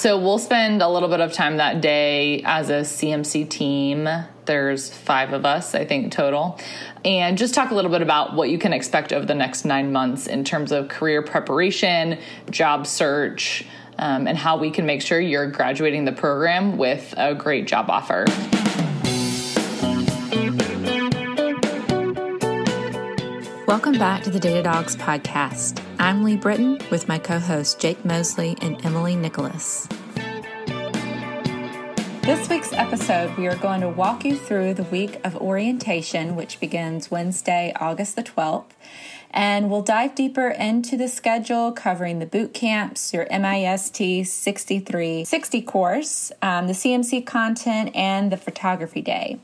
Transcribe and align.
so 0.00 0.16
we'll 0.16 0.38
spend 0.38 0.80
a 0.80 0.88
little 0.88 1.10
bit 1.10 1.20
of 1.20 1.30
time 1.30 1.58
that 1.58 1.82
day 1.82 2.42
as 2.46 2.70
a 2.70 2.80
CMC 2.80 3.46
team. 3.50 4.08
There's 4.46 4.88
five 4.88 5.34
of 5.34 5.44
us, 5.44 5.74
I 5.74 5.84
think, 5.84 6.10
total. 6.10 6.58
And 7.04 7.36
just 7.36 7.52
talk 7.52 7.70
a 7.70 7.74
little 7.74 7.90
bit 7.90 8.00
about 8.00 8.34
what 8.34 8.48
you 8.48 8.58
can 8.58 8.72
expect 8.72 9.12
over 9.12 9.26
the 9.26 9.34
next 9.34 9.66
nine 9.66 9.92
months 9.92 10.26
in 10.26 10.42
terms 10.42 10.72
of 10.72 10.88
career 10.88 11.20
preparation, 11.20 12.18
job 12.48 12.86
search, 12.86 13.66
um, 13.98 14.26
and 14.26 14.38
how 14.38 14.56
we 14.56 14.70
can 14.70 14.86
make 14.86 15.02
sure 15.02 15.20
you're 15.20 15.50
graduating 15.50 16.06
the 16.06 16.12
program 16.12 16.78
with 16.78 17.12
a 17.18 17.34
great 17.34 17.66
job 17.66 17.90
offer. 17.90 18.24
Welcome 23.70 23.98
back 24.00 24.24
to 24.24 24.30
the 24.30 24.40
Data 24.40 24.64
Dogs 24.64 24.96
podcast. 24.96 25.80
I'm 26.00 26.24
Lee 26.24 26.36
Britton 26.36 26.80
with 26.90 27.06
my 27.06 27.20
co 27.20 27.38
hosts 27.38 27.74
Jake 27.74 28.04
Mosley 28.04 28.56
and 28.60 28.84
Emily 28.84 29.14
Nicholas. 29.14 29.86
This 32.24 32.48
week's 32.48 32.72
episode, 32.72 33.38
we 33.38 33.46
are 33.46 33.54
going 33.54 33.80
to 33.82 33.88
walk 33.88 34.24
you 34.24 34.36
through 34.36 34.74
the 34.74 34.82
week 34.82 35.24
of 35.24 35.36
orientation, 35.36 36.34
which 36.34 36.58
begins 36.58 37.12
Wednesday, 37.12 37.72
August 37.76 38.16
the 38.16 38.24
12th. 38.24 38.70
And 39.30 39.70
we'll 39.70 39.82
dive 39.82 40.16
deeper 40.16 40.48
into 40.48 40.96
the 40.96 41.06
schedule 41.06 41.70
covering 41.70 42.18
the 42.18 42.26
boot 42.26 42.52
camps, 42.52 43.14
your 43.14 43.28
MIST 43.30 44.26
6360 44.26 45.62
course, 45.62 46.32
um, 46.42 46.66
the 46.66 46.72
CMC 46.72 47.24
content, 47.24 47.94
and 47.94 48.32
the 48.32 48.36
photography 48.36 49.00
day. 49.00 49.38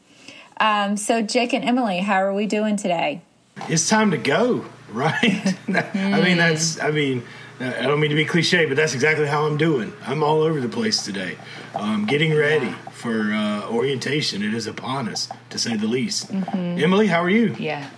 Um, 0.58 0.96
so, 0.96 1.22
Jake 1.22 1.52
and 1.52 1.64
Emily, 1.64 1.98
how 1.98 2.16
are 2.16 2.34
we 2.34 2.46
doing 2.46 2.74
today? 2.74 3.22
It's 3.68 3.88
time 3.88 4.10
to 4.10 4.18
go, 4.18 4.64
right? 4.92 5.54
I 5.68 6.20
mean, 6.22 6.38
that's, 6.38 6.80
I 6.80 6.90
mean, 6.90 7.22
I 7.58 7.82
don't 7.82 8.00
mean 8.00 8.10
to 8.10 8.16
be 8.16 8.24
cliche, 8.24 8.66
but 8.66 8.76
that's 8.76 8.94
exactly 8.94 9.26
how 9.26 9.46
I'm 9.46 9.56
doing. 9.56 9.92
I'm 10.06 10.22
all 10.22 10.42
over 10.42 10.60
the 10.60 10.68
place 10.68 11.02
today, 11.02 11.38
um, 11.74 12.04
getting 12.04 12.34
ready 12.34 12.74
for 12.92 13.32
uh, 13.32 13.68
orientation. 13.70 14.42
It 14.42 14.52
is 14.52 14.66
upon 14.66 15.08
us, 15.08 15.28
to 15.50 15.58
say 15.58 15.76
the 15.76 15.86
least. 15.86 16.30
Mm-hmm. 16.30 16.82
Emily, 16.82 17.06
how 17.06 17.22
are 17.22 17.30
you? 17.30 17.56
Yeah, 17.58 17.88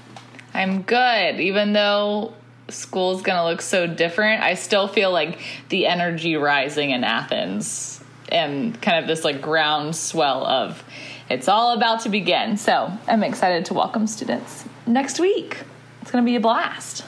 I'm 0.54 0.82
good. 0.82 1.40
Even 1.40 1.72
though 1.72 2.34
school's 2.68 3.22
going 3.22 3.36
to 3.36 3.44
look 3.44 3.60
so 3.60 3.86
different, 3.86 4.42
I 4.42 4.54
still 4.54 4.86
feel 4.86 5.10
like 5.10 5.40
the 5.70 5.86
energy 5.86 6.36
rising 6.36 6.90
in 6.90 7.02
Athens 7.02 8.00
and 8.30 8.80
kind 8.80 8.98
of 8.98 9.08
this 9.08 9.24
like 9.24 9.40
groundswell 9.40 10.46
of 10.46 10.84
it's 11.30 11.48
all 11.48 11.74
about 11.74 12.00
to 12.00 12.08
begin. 12.08 12.56
So 12.56 12.92
I'm 13.06 13.24
excited 13.24 13.64
to 13.66 13.74
welcome 13.74 14.06
students 14.06 14.64
next 14.88 15.20
week. 15.20 15.58
It's 16.02 16.10
going 16.10 16.24
to 16.24 16.28
be 16.28 16.36
a 16.36 16.40
blast. 16.40 17.04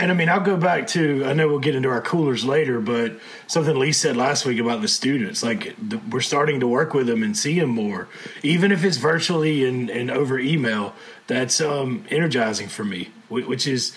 And 0.00 0.12
I 0.12 0.14
mean, 0.14 0.28
I'll 0.28 0.40
go 0.40 0.56
back 0.56 0.86
to, 0.88 1.24
I 1.24 1.32
know 1.32 1.48
we'll 1.48 1.58
get 1.58 1.74
into 1.74 1.88
our 1.88 2.00
coolers 2.00 2.44
later, 2.44 2.80
but 2.80 3.18
something 3.48 3.76
Lee 3.76 3.90
said 3.90 4.16
last 4.16 4.46
week 4.46 4.60
about 4.60 4.80
the 4.80 4.86
students. 4.86 5.42
Like, 5.42 5.74
the, 5.76 5.98
we're 6.10 6.20
starting 6.20 6.60
to 6.60 6.68
work 6.68 6.94
with 6.94 7.08
them 7.08 7.24
and 7.24 7.36
see 7.36 7.58
them 7.58 7.70
more. 7.70 8.06
Even 8.44 8.70
if 8.70 8.84
it's 8.84 8.96
virtually 8.96 9.66
and, 9.66 9.90
and 9.90 10.08
over 10.08 10.38
email, 10.38 10.94
that's 11.26 11.60
um, 11.60 12.04
energizing 12.10 12.68
for 12.68 12.84
me, 12.84 13.10
which 13.28 13.66
is 13.66 13.96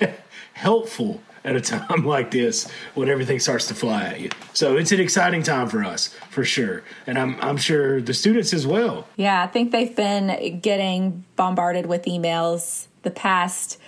helpful 0.52 1.20
at 1.44 1.56
a 1.56 1.60
time 1.72 2.04
like 2.04 2.30
this 2.30 2.70
when 2.94 3.08
everything 3.08 3.38
starts 3.38 3.66
to 3.68 3.74
fly 3.74 4.04
at 4.04 4.20
you. 4.20 4.30
So 4.52 4.76
it's 4.76 4.92
an 4.92 5.00
exciting 5.00 5.42
time 5.42 5.68
for 5.68 5.84
us, 5.84 6.08
for 6.30 6.44
sure. 6.44 6.82
And 7.06 7.18
I'm, 7.18 7.36
I'm 7.40 7.56
sure 7.56 8.00
the 8.00 8.14
students 8.14 8.52
as 8.52 8.66
well. 8.66 9.06
Yeah, 9.16 9.42
I 9.42 9.46
think 9.46 9.72
they've 9.72 9.94
been 9.94 10.60
getting 10.60 11.24
bombarded 11.36 11.86
with 11.86 12.04
emails 12.04 12.86
the 13.02 13.10
past 13.10 13.78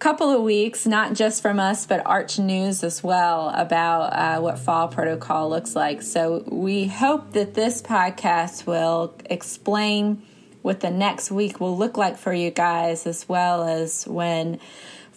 couple 0.00 0.30
of 0.30 0.42
weeks, 0.42 0.86
not 0.86 1.12
just 1.12 1.42
from 1.42 1.60
us, 1.60 1.84
but 1.84 2.04
Arch 2.06 2.38
News 2.38 2.82
as 2.82 3.04
well, 3.04 3.50
about 3.50 4.04
uh, 4.14 4.40
what 4.40 4.58
fall 4.58 4.88
protocol 4.88 5.50
looks 5.50 5.76
like. 5.76 6.00
So 6.00 6.42
we 6.48 6.86
hope 6.86 7.32
that 7.34 7.52
this 7.52 7.82
podcast 7.82 8.66
will 8.66 9.14
explain 9.26 10.22
what 10.62 10.80
the 10.80 10.90
next 10.90 11.30
week 11.30 11.60
will 11.60 11.76
look 11.76 11.98
like 11.98 12.16
for 12.16 12.32
you 12.32 12.50
guys, 12.50 13.06
as 13.06 13.28
well 13.28 13.64
as 13.64 14.06
when 14.06 14.58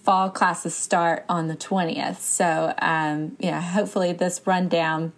fall 0.03 0.29
classes 0.29 0.75
start 0.75 1.25
on 1.29 1.47
the 1.47 1.55
20th. 1.55 2.19
So, 2.19 2.73
um, 2.79 3.35
yeah, 3.39 3.61
hopefully 3.61 4.13
this 4.13 4.41
rundown 4.45 5.13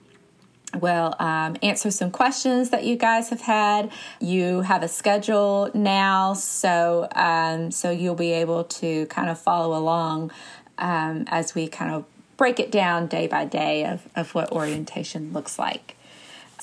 will 0.80 1.16
um, 1.20 1.56
answer 1.64 1.90
some 1.92 2.12
questions 2.12 2.70
that 2.70 2.84
you 2.84 2.96
guys 2.96 3.30
have 3.30 3.42
had. 3.42 3.92
You 4.20 4.62
have 4.62 4.84
a 4.84 4.88
schedule 4.88 5.72
now, 5.74 6.34
so 6.34 7.08
um, 7.16 7.72
so 7.72 7.92
you'll 7.92 8.16
be 8.16 8.32
able 8.34 8.66
to 8.66 9.06
kind 9.08 9.30
of 9.30 9.40
follow 9.40 9.78
along 9.78 10.32
um, 10.78 11.26
as 11.28 11.56
we 11.56 11.68
kind 11.68 11.94
of 11.94 12.06
break 12.38 12.60
it 12.60 12.72
down 12.72 13.08
day 13.08 13.28
by 13.28 13.46
day 13.46 13.86
of, 13.86 14.08
of 14.16 14.36
what 14.36 14.52
orientation 14.52 15.32
looks 15.32 15.58
like. 15.58 15.96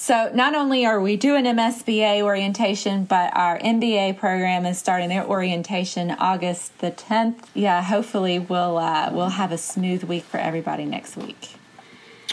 So 0.02 0.32
not 0.34 0.56
only 0.56 0.84
are 0.84 1.00
we 1.00 1.16
doing 1.16 1.44
MSBA 1.44 2.22
orientation, 2.22 3.04
but 3.04 3.30
our 3.36 3.56
MBA 3.60 4.18
program 4.18 4.66
is 4.66 4.76
starting 4.76 5.08
their 5.08 5.24
orientation 5.24 6.10
August 6.10 6.76
the 6.80 6.90
10th. 6.90 7.44
Yeah, 7.54 7.80
hopefully 7.84 8.40
we'll 8.40 8.78
uh, 8.78 9.10
we'll 9.12 9.28
have 9.28 9.52
a 9.52 9.58
smooth 9.58 10.02
week 10.02 10.24
for 10.24 10.38
everybody 10.38 10.86
next 10.86 11.16
week. 11.16 11.50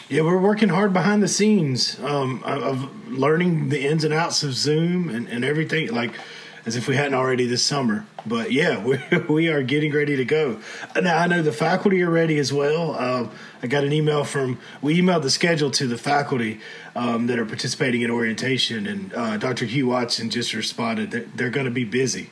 Yeah, 0.09 0.24
we're 0.24 0.40
working 0.40 0.69
hard 0.69 0.94
behind 0.94 1.22
the 1.22 1.28
scenes 1.28 2.00
um, 2.00 2.41
of 2.44 3.07
learning 3.07 3.69
the 3.69 3.86
ins 3.86 4.03
and 4.03 4.16
outs 4.16 4.41
of 4.41 4.53
Zoom 4.53 5.09
and, 5.09 5.30
and 5.30 5.46
everything, 5.46 5.94
like 5.94 6.13
as 6.65 6.75
if 6.75 6.87
we 6.87 6.95
hadn't 6.95 7.13
already 7.13 7.45
this 7.45 7.63
summer. 7.63 8.05
But 8.25 8.51
yeah, 8.51 8.83
we, 8.83 8.99
we 9.29 9.47
are 9.49 9.63
getting 9.63 9.91
ready 9.93 10.15
to 10.15 10.25
go. 10.25 10.59
Now, 10.99 11.17
I 11.17 11.27
know 11.27 11.41
the 11.41 11.51
faculty 11.51 12.01
are 12.03 12.09
ready 12.09 12.37
as 12.37 12.51
well. 12.53 12.95
Um, 12.95 13.31
I 13.61 13.67
got 13.67 13.83
an 13.83 13.93
email 13.93 14.23
from, 14.23 14.59
we 14.81 14.99
emailed 15.01 15.23
the 15.23 15.29
schedule 15.29 15.71
to 15.71 15.87
the 15.87 15.97
faculty 15.97 16.61
um, 16.95 17.27
that 17.27 17.39
are 17.39 17.45
participating 17.45 18.01
in 18.01 18.11
orientation, 18.11 18.87
and 18.87 19.13
uh, 19.13 19.37
Dr. 19.37 19.65
Hugh 19.65 19.87
Watson 19.87 20.29
just 20.29 20.53
responded 20.53 21.11
that 21.11 21.35
they're 21.35 21.49
going 21.49 21.65
to 21.65 21.71
be 21.71 21.85
busy. 21.85 22.29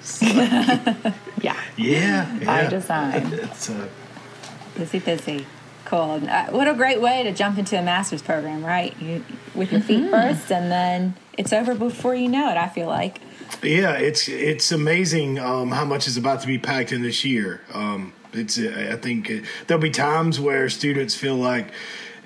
so, 0.00 0.26
yeah. 1.40 1.56
Yeah. 1.76 2.38
By 2.44 2.62
yeah. 2.62 2.70
design. 2.70 3.26
it's, 3.32 3.70
uh, 3.70 3.88
busy, 4.76 4.98
busy. 4.98 5.46
Cool. 5.84 6.22
Uh, 6.28 6.46
what 6.50 6.68
a 6.68 6.74
great 6.74 7.00
way 7.00 7.22
to 7.24 7.32
jump 7.32 7.58
into 7.58 7.78
a 7.78 7.82
master's 7.82 8.22
program, 8.22 8.64
right? 8.64 8.96
You, 9.00 9.24
with 9.54 9.72
your 9.72 9.80
feet 9.80 10.02
mm-hmm. 10.02 10.10
first, 10.10 10.52
and 10.52 10.70
then 10.70 11.16
it's 11.36 11.52
over 11.52 11.74
before 11.74 12.14
you 12.14 12.28
know 12.28 12.50
it. 12.50 12.56
I 12.56 12.68
feel 12.68 12.86
like. 12.86 13.20
Yeah, 13.62 13.92
it's 13.92 14.28
it's 14.28 14.72
amazing 14.72 15.38
um, 15.38 15.70
how 15.70 15.84
much 15.84 16.06
is 16.06 16.16
about 16.16 16.40
to 16.42 16.46
be 16.46 16.58
packed 16.58 16.92
in 16.92 17.02
this 17.02 17.24
year. 17.24 17.60
Um, 17.72 18.12
it's 18.32 18.58
I 18.58 18.96
think 18.96 19.30
it, 19.30 19.44
there'll 19.66 19.82
be 19.82 19.90
times 19.90 20.40
where 20.40 20.68
students 20.68 21.14
feel 21.14 21.36
like 21.36 21.72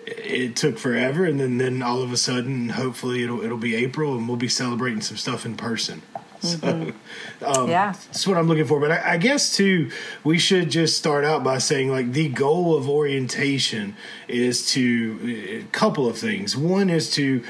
it 0.07 0.57
took 0.57 0.79
forever, 0.79 1.25
and 1.25 1.41
then 1.41 1.59
then 1.59 1.83
all 1.83 2.03
of 2.03 2.13
a 2.13 2.17
sudden, 2.17 2.69
hopefully, 2.71 3.23
it'll 3.23 3.43
it'll 3.43 3.59
be 3.59 3.75
April, 3.75 4.17
and 4.17 4.29
we'll 4.29 4.37
be 4.37 4.49
celebrating 4.49 5.01
some 5.01 5.17
stuff 5.17 5.47
in 5.47 5.57
person. 5.57 6.03
Mm-hmm. 6.41 6.91
So, 7.41 7.63
um, 7.63 7.69
yeah, 7.69 7.93
that's 7.93 8.27
what 8.27 8.37
I'm 8.37 8.47
looking 8.47 8.67
for. 8.67 8.79
But 8.79 8.93
I, 8.93 9.13
I, 9.13 9.17
guess 9.17 9.57
too, 9.57 9.91
we 10.25 10.39
should 10.39 10.71
just 10.71 10.99
start 10.99 11.25
out 11.25 11.43
by 11.43 11.59
saying 11.59 11.89
like 11.89 12.13
the 12.13 12.29
goal 12.29 12.77
of 12.77 12.89
orientation 12.89 13.97
is 14.29 14.71
to 14.73 15.65
a 15.65 15.73
couple 15.73 16.07
of 16.07 16.19
things. 16.19 16.57
One 16.57 16.91
is 16.91 17.11
to 17.13 17.43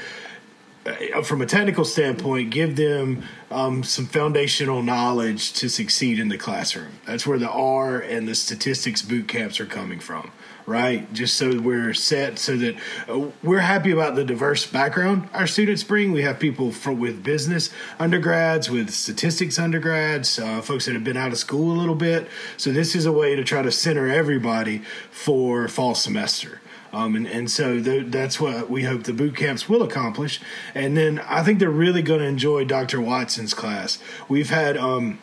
uh, 0.85 1.23
from 1.23 1.41
a 1.41 1.45
technical 1.45 1.83
standpoint, 1.83 2.51
give 2.51 2.75
them 2.75 3.23
um, 3.55 3.83
some 3.83 4.05
foundational 4.05 4.83
knowledge 4.83 5.53
to 5.53 5.69
succeed 5.69 6.19
in 6.19 6.27
the 6.27 6.37
classroom. 6.37 6.99
That's 7.05 7.25
where 7.25 7.39
the 7.39 7.49
R 7.49 7.99
and 7.99 8.27
the 8.27 8.35
statistics 8.35 9.01
boot 9.01 9.27
camps 9.27 9.59
are 9.59 9.65
coming 9.65 9.99
from 9.99 10.31
right? 10.65 11.11
Just 11.13 11.35
so 11.35 11.59
we're 11.59 11.93
set, 11.93 12.39
so 12.39 12.57
that 12.57 12.75
uh, 13.07 13.29
we're 13.43 13.59
happy 13.59 13.91
about 13.91 14.15
the 14.15 14.23
diverse 14.23 14.65
background 14.65 15.29
our 15.33 15.47
students 15.47 15.83
bring. 15.83 16.11
We 16.11 16.23
have 16.23 16.39
people 16.39 16.71
from, 16.71 16.99
with 16.99 17.23
business 17.23 17.69
undergrads, 17.99 18.69
with 18.69 18.89
statistics 18.89 19.59
undergrads, 19.59 20.39
uh, 20.39 20.61
folks 20.61 20.85
that 20.85 20.93
have 20.93 21.03
been 21.03 21.17
out 21.17 21.31
of 21.31 21.37
school 21.37 21.71
a 21.71 21.77
little 21.77 21.95
bit. 21.95 22.27
So 22.57 22.71
this 22.71 22.95
is 22.95 23.05
a 23.05 23.11
way 23.11 23.35
to 23.35 23.43
try 23.43 23.61
to 23.61 23.71
center 23.71 24.07
everybody 24.07 24.79
for 25.11 25.67
fall 25.67 25.95
semester. 25.95 26.61
Um, 26.95 27.17
and, 27.17 27.27
and 27.27 27.51
so 27.51 27.83
th- 27.83 28.05
that's 28.07 28.39
what 28.39 28.69
we 28.69 28.83
hope 28.83 29.03
the 29.03 29.11
boot 29.11 29.35
camps 29.35 29.67
will 29.67 29.83
accomplish. 29.83 30.39
And 30.73 30.95
then 30.95 31.19
I 31.19 31.43
think 31.43 31.59
they're 31.59 31.69
really 31.69 32.01
going 32.01 32.21
to 32.21 32.25
enjoy 32.25 32.63
Dr. 32.63 33.01
Watson's 33.01 33.53
class. 33.53 33.99
We've 34.29 34.49
had 34.49 34.77
um, 34.77 35.19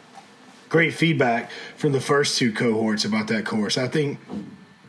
great 0.68 0.92
feedback 0.92 1.50
from 1.74 1.92
the 1.92 2.00
first 2.00 2.36
two 2.36 2.52
cohorts 2.52 3.06
about 3.06 3.28
that 3.28 3.46
course. 3.46 3.78
I 3.78 3.88
think 3.88 4.18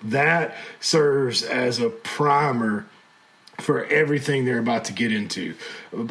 that 0.03 0.57
serves 0.81 1.41
as 1.41 1.79
a 1.79 1.89
primer 1.89 2.85
for 3.59 3.85
everything 3.85 4.45
they're 4.45 4.59
about 4.59 4.85
to 4.85 4.93
get 4.93 5.11
into 5.11 5.53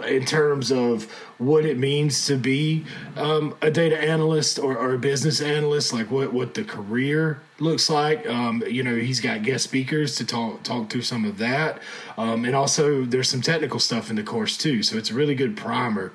in 0.06 0.24
terms 0.24 0.70
of 0.70 1.10
what 1.38 1.64
it 1.64 1.76
means 1.76 2.26
to 2.26 2.36
be 2.36 2.84
um, 3.16 3.54
a 3.60 3.70
data 3.70 3.98
analyst 3.98 4.60
or, 4.60 4.76
or, 4.76 4.94
a 4.94 4.98
business 4.98 5.40
analyst 5.40 5.92
like 5.92 6.08
what, 6.08 6.32
what 6.32 6.54
the 6.54 6.62
career 6.62 7.40
looks 7.58 7.90
like. 7.90 8.26
Um, 8.28 8.62
you 8.68 8.82
know 8.82 8.94
he's 8.94 9.20
got 9.20 9.42
guest 9.42 9.64
speakers 9.64 10.14
to 10.16 10.24
talk 10.24 10.62
talk 10.62 10.88
through 10.88 11.02
some 11.02 11.24
of 11.24 11.38
that. 11.38 11.82
Um, 12.16 12.44
and 12.44 12.54
also 12.54 13.04
there's 13.04 13.28
some 13.28 13.42
technical 13.42 13.80
stuff 13.80 14.08
in 14.08 14.16
the 14.16 14.22
course 14.22 14.56
too. 14.56 14.82
So 14.82 14.96
it's 14.96 15.10
a 15.10 15.14
really 15.14 15.34
good 15.34 15.56
primer 15.56 16.12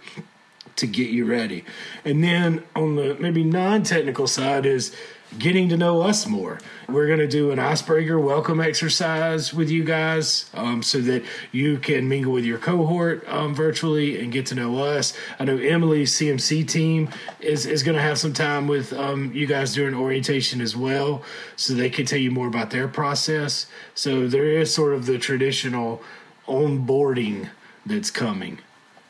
to 0.77 0.87
get 0.87 1.09
you 1.09 1.25
ready. 1.25 1.65
And 2.05 2.23
then 2.23 2.63
on 2.75 2.95
the 2.95 3.15
maybe 3.19 3.43
non-technical 3.43 4.27
side 4.27 4.65
is 4.65 4.95
getting 5.37 5.69
to 5.69 5.77
know 5.77 6.01
us 6.01 6.25
more. 6.25 6.59
We're 6.87 7.07
going 7.07 7.19
to 7.19 7.27
do 7.27 7.51
an 7.51 7.59
icebreaker 7.59 8.19
welcome 8.19 8.59
exercise 8.59 9.53
with 9.53 9.69
you 9.69 9.83
guys 9.83 10.49
um, 10.53 10.81
so 10.81 10.99
that 11.01 11.23
you 11.51 11.77
can 11.77 12.07
mingle 12.07 12.33
with 12.33 12.45
your 12.45 12.57
cohort 12.57 13.27
um, 13.27 13.53
virtually 13.53 14.19
and 14.19 14.31
get 14.31 14.45
to 14.47 14.55
know 14.55 14.79
us. 14.79 15.13
I 15.39 15.45
know 15.45 15.57
Emily's 15.57 16.13
CMC 16.13 16.67
team 16.67 17.09
is, 17.39 17.65
is 17.65 17.83
going 17.83 17.95
to 17.95 18.01
have 18.01 18.17
some 18.17 18.33
time 18.33 18.67
with 18.67 18.93
um, 18.93 19.31
you 19.33 19.47
guys 19.47 19.73
during 19.73 19.93
orientation 19.93 20.61
as 20.61 20.75
well 20.75 21.23
so 21.55 21.73
they 21.73 21.89
can 21.89 22.05
tell 22.05 22.19
you 22.19 22.31
more 22.31 22.47
about 22.47 22.71
their 22.71 22.87
process. 22.87 23.67
So 23.95 24.27
there 24.27 24.45
is 24.45 24.73
sort 24.73 24.93
of 24.93 25.05
the 25.05 25.17
traditional 25.17 26.01
onboarding 26.47 27.49
that's 27.85 28.11
coming 28.11 28.59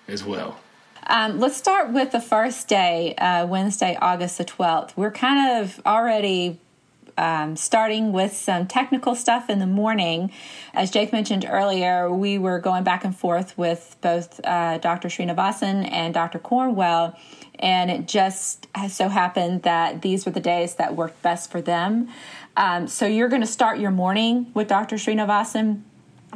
as 0.08 0.24
well. 0.24 0.60
Um, 1.10 1.40
let's 1.40 1.56
start 1.56 1.94
with 1.94 2.12
the 2.12 2.20
first 2.20 2.68
day, 2.68 3.16
uh, 3.16 3.48
Wednesday, 3.48 3.98
August 4.02 4.38
the 4.38 4.44
12th. 4.44 4.92
We're 4.98 5.12
kind 5.12 5.62
of 5.62 5.82
already 5.86 6.60
um, 7.18 7.56
starting 7.56 8.12
with 8.12 8.34
some 8.34 8.68
technical 8.68 9.16
stuff 9.16 9.50
in 9.50 9.60
the 9.60 9.68
morning. 9.68 10.34
As 10.74 10.92
Jake 10.92 11.14
mentioned 11.14 11.46
earlier, 11.50 12.12
we 12.12 12.38
were 12.38 12.60
going 12.60 12.84
back 12.84 13.06
and 13.06 13.16
forth 13.16 13.58
with 13.58 13.96
both 14.02 14.42
uh, 14.44 14.80
Dr. 14.80 15.08
Srinivasan 15.08 15.90
and 15.90 16.14
Dr. 16.14 16.40
Cornwell, 16.40 17.18
and 17.58 17.90
it 17.90 18.06
just 18.06 18.68
so 18.90 19.08
happened 19.08 19.64
that 19.64 20.02
these 20.02 20.26
were 20.26 20.34
the 20.34 20.42
days 20.42 20.76
that 20.76 20.98
worked 20.98 21.22
best 21.22 21.50
for 21.50 21.62
them. 21.62 22.10
Um, 22.58 22.86
so 22.88 23.06
you're 23.06 23.30
going 23.30 23.42
to 23.42 23.48
start 23.48 23.80
your 23.80 23.92
morning 23.92 24.52
with 24.54 24.68
Dr. 24.68 24.98
Srinivasan 24.98 25.84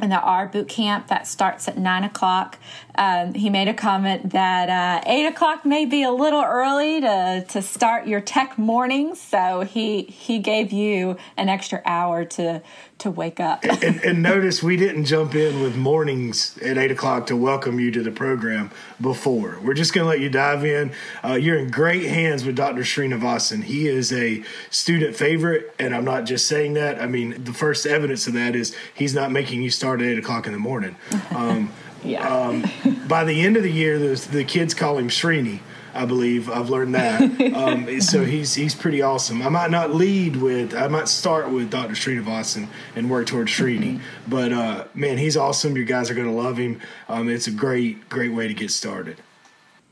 in 0.00 0.08
the 0.08 0.20
R 0.20 0.46
boot 0.46 0.68
camp 0.68 1.08
that 1.08 1.26
starts 1.26 1.68
at 1.68 1.76
nine 1.76 2.04
o'clock. 2.04 2.58
Um, 2.96 3.34
he 3.34 3.48
made 3.48 3.68
a 3.68 3.74
comment 3.74 4.32
that 4.32 4.68
uh, 4.68 5.02
eight 5.06 5.26
o'clock 5.26 5.64
may 5.64 5.86
be 5.86 6.02
a 6.02 6.10
little 6.10 6.42
early 6.42 7.00
to 7.00 7.44
to 7.48 7.62
start 7.62 8.06
your 8.06 8.20
tech 8.20 8.58
morning, 8.58 9.14
so 9.14 9.62
he 9.62 10.02
he 10.02 10.38
gave 10.38 10.72
you 10.72 11.16
an 11.36 11.48
extra 11.48 11.82
hour 11.86 12.24
to 12.24 12.62
to 13.02 13.10
wake 13.10 13.40
up. 13.40 13.64
and, 13.64 14.04
and, 14.04 14.22
notice 14.22 14.62
we 14.62 14.76
didn't 14.76 15.06
jump 15.06 15.34
in 15.34 15.60
with 15.60 15.76
mornings 15.76 16.56
at 16.58 16.78
eight 16.78 16.92
o'clock 16.92 17.26
to 17.26 17.36
welcome 17.36 17.80
you 17.80 17.90
to 17.90 18.02
the 18.02 18.12
program 18.12 18.70
before. 19.00 19.58
We're 19.60 19.74
just 19.74 19.92
going 19.92 20.04
to 20.04 20.08
let 20.08 20.20
you 20.20 20.28
dive 20.28 20.64
in. 20.64 20.92
Uh, 21.24 21.34
you're 21.34 21.58
in 21.58 21.70
great 21.70 22.04
hands 22.04 22.44
with 22.44 22.54
Dr. 22.54 22.82
Srinivasan. 22.82 23.64
He 23.64 23.88
is 23.88 24.12
a 24.12 24.44
student 24.70 25.16
favorite, 25.16 25.74
and 25.80 25.96
I'm 25.96 26.04
not 26.04 26.26
just 26.26 26.46
saying 26.46 26.74
that. 26.74 27.02
I 27.02 27.06
mean, 27.06 27.42
the 27.42 27.52
first 27.52 27.86
evidence 27.86 28.28
of 28.28 28.34
that 28.34 28.54
is 28.54 28.74
he's 28.94 29.14
not 29.14 29.32
making 29.32 29.62
you 29.62 29.70
start 29.70 30.00
at 30.00 30.06
eight 30.06 30.18
o'clock 30.18 30.46
in 30.46 30.52
the 30.52 30.58
morning. 30.58 30.96
Um, 31.32 31.72
yeah. 32.04 32.28
Um, 32.28 32.64
by 33.08 33.24
the 33.24 33.42
end 33.42 33.56
of 33.56 33.62
the 33.62 33.72
year, 33.72 33.98
the, 33.98 34.28
the 34.30 34.44
kids 34.44 34.74
call 34.74 34.98
him 34.98 35.08
Srini 35.08 35.60
I 35.94 36.06
believe 36.06 36.48
I've 36.48 36.70
learned 36.70 36.94
that. 36.94 37.20
Um, 37.54 38.00
so 38.00 38.24
he's 38.24 38.54
he's 38.54 38.74
pretty 38.74 39.02
awesome. 39.02 39.42
I 39.42 39.48
might 39.48 39.70
not 39.70 39.94
lead 39.94 40.36
with, 40.36 40.74
I 40.74 40.88
might 40.88 41.08
start 41.08 41.50
with 41.50 41.70
Dr. 41.70 41.94
Srinivasan 41.94 42.68
and 42.96 43.10
work 43.10 43.26
towards 43.26 43.50
Srini, 43.50 43.96
mm-hmm. 43.96 44.30
but 44.30 44.52
uh, 44.52 44.84
man, 44.94 45.18
he's 45.18 45.36
awesome. 45.36 45.76
You 45.76 45.84
guys 45.84 46.10
are 46.10 46.14
going 46.14 46.26
to 46.26 46.32
love 46.32 46.56
him. 46.56 46.80
Um, 47.08 47.28
it's 47.28 47.46
a 47.46 47.52
great 47.52 48.08
great 48.08 48.32
way 48.32 48.48
to 48.48 48.54
get 48.54 48.70
started. 48.70 49.18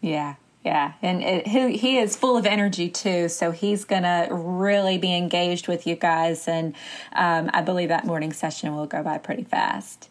Yeah, 0.00 0.36
yeah, 0.64 0.92
and 1.02 1.22
it, 1.22 1.46
he, 1.46 1.76
he 1.76 1.98
is 1.98 2.16
full 2.16 2.36
of 2.36 2.46
energy 2.46 2.88
too, 2.88 3.28
so 3.28 3.50
he's 3.50 3.84
going 3.84 4.02
to 4.02 4.28
really 4.30 4.96
be 4.96 5.14
engaged 5.14 5.68
with 5.68 5.86
you 5.86 5.96
guys. 5.96 6.48
And 6.48 6.74
um, 7.12 7.50
I 7.52 7.60
believe 7.60 7.88
that 7.88 8.06
morning 8.06 8.32
session 8.32 8.74
will 8.74 8.86
go 8.86 9.02
by 9.02 9.18
pretty 9.18 9.44
fast. 9.44 10.08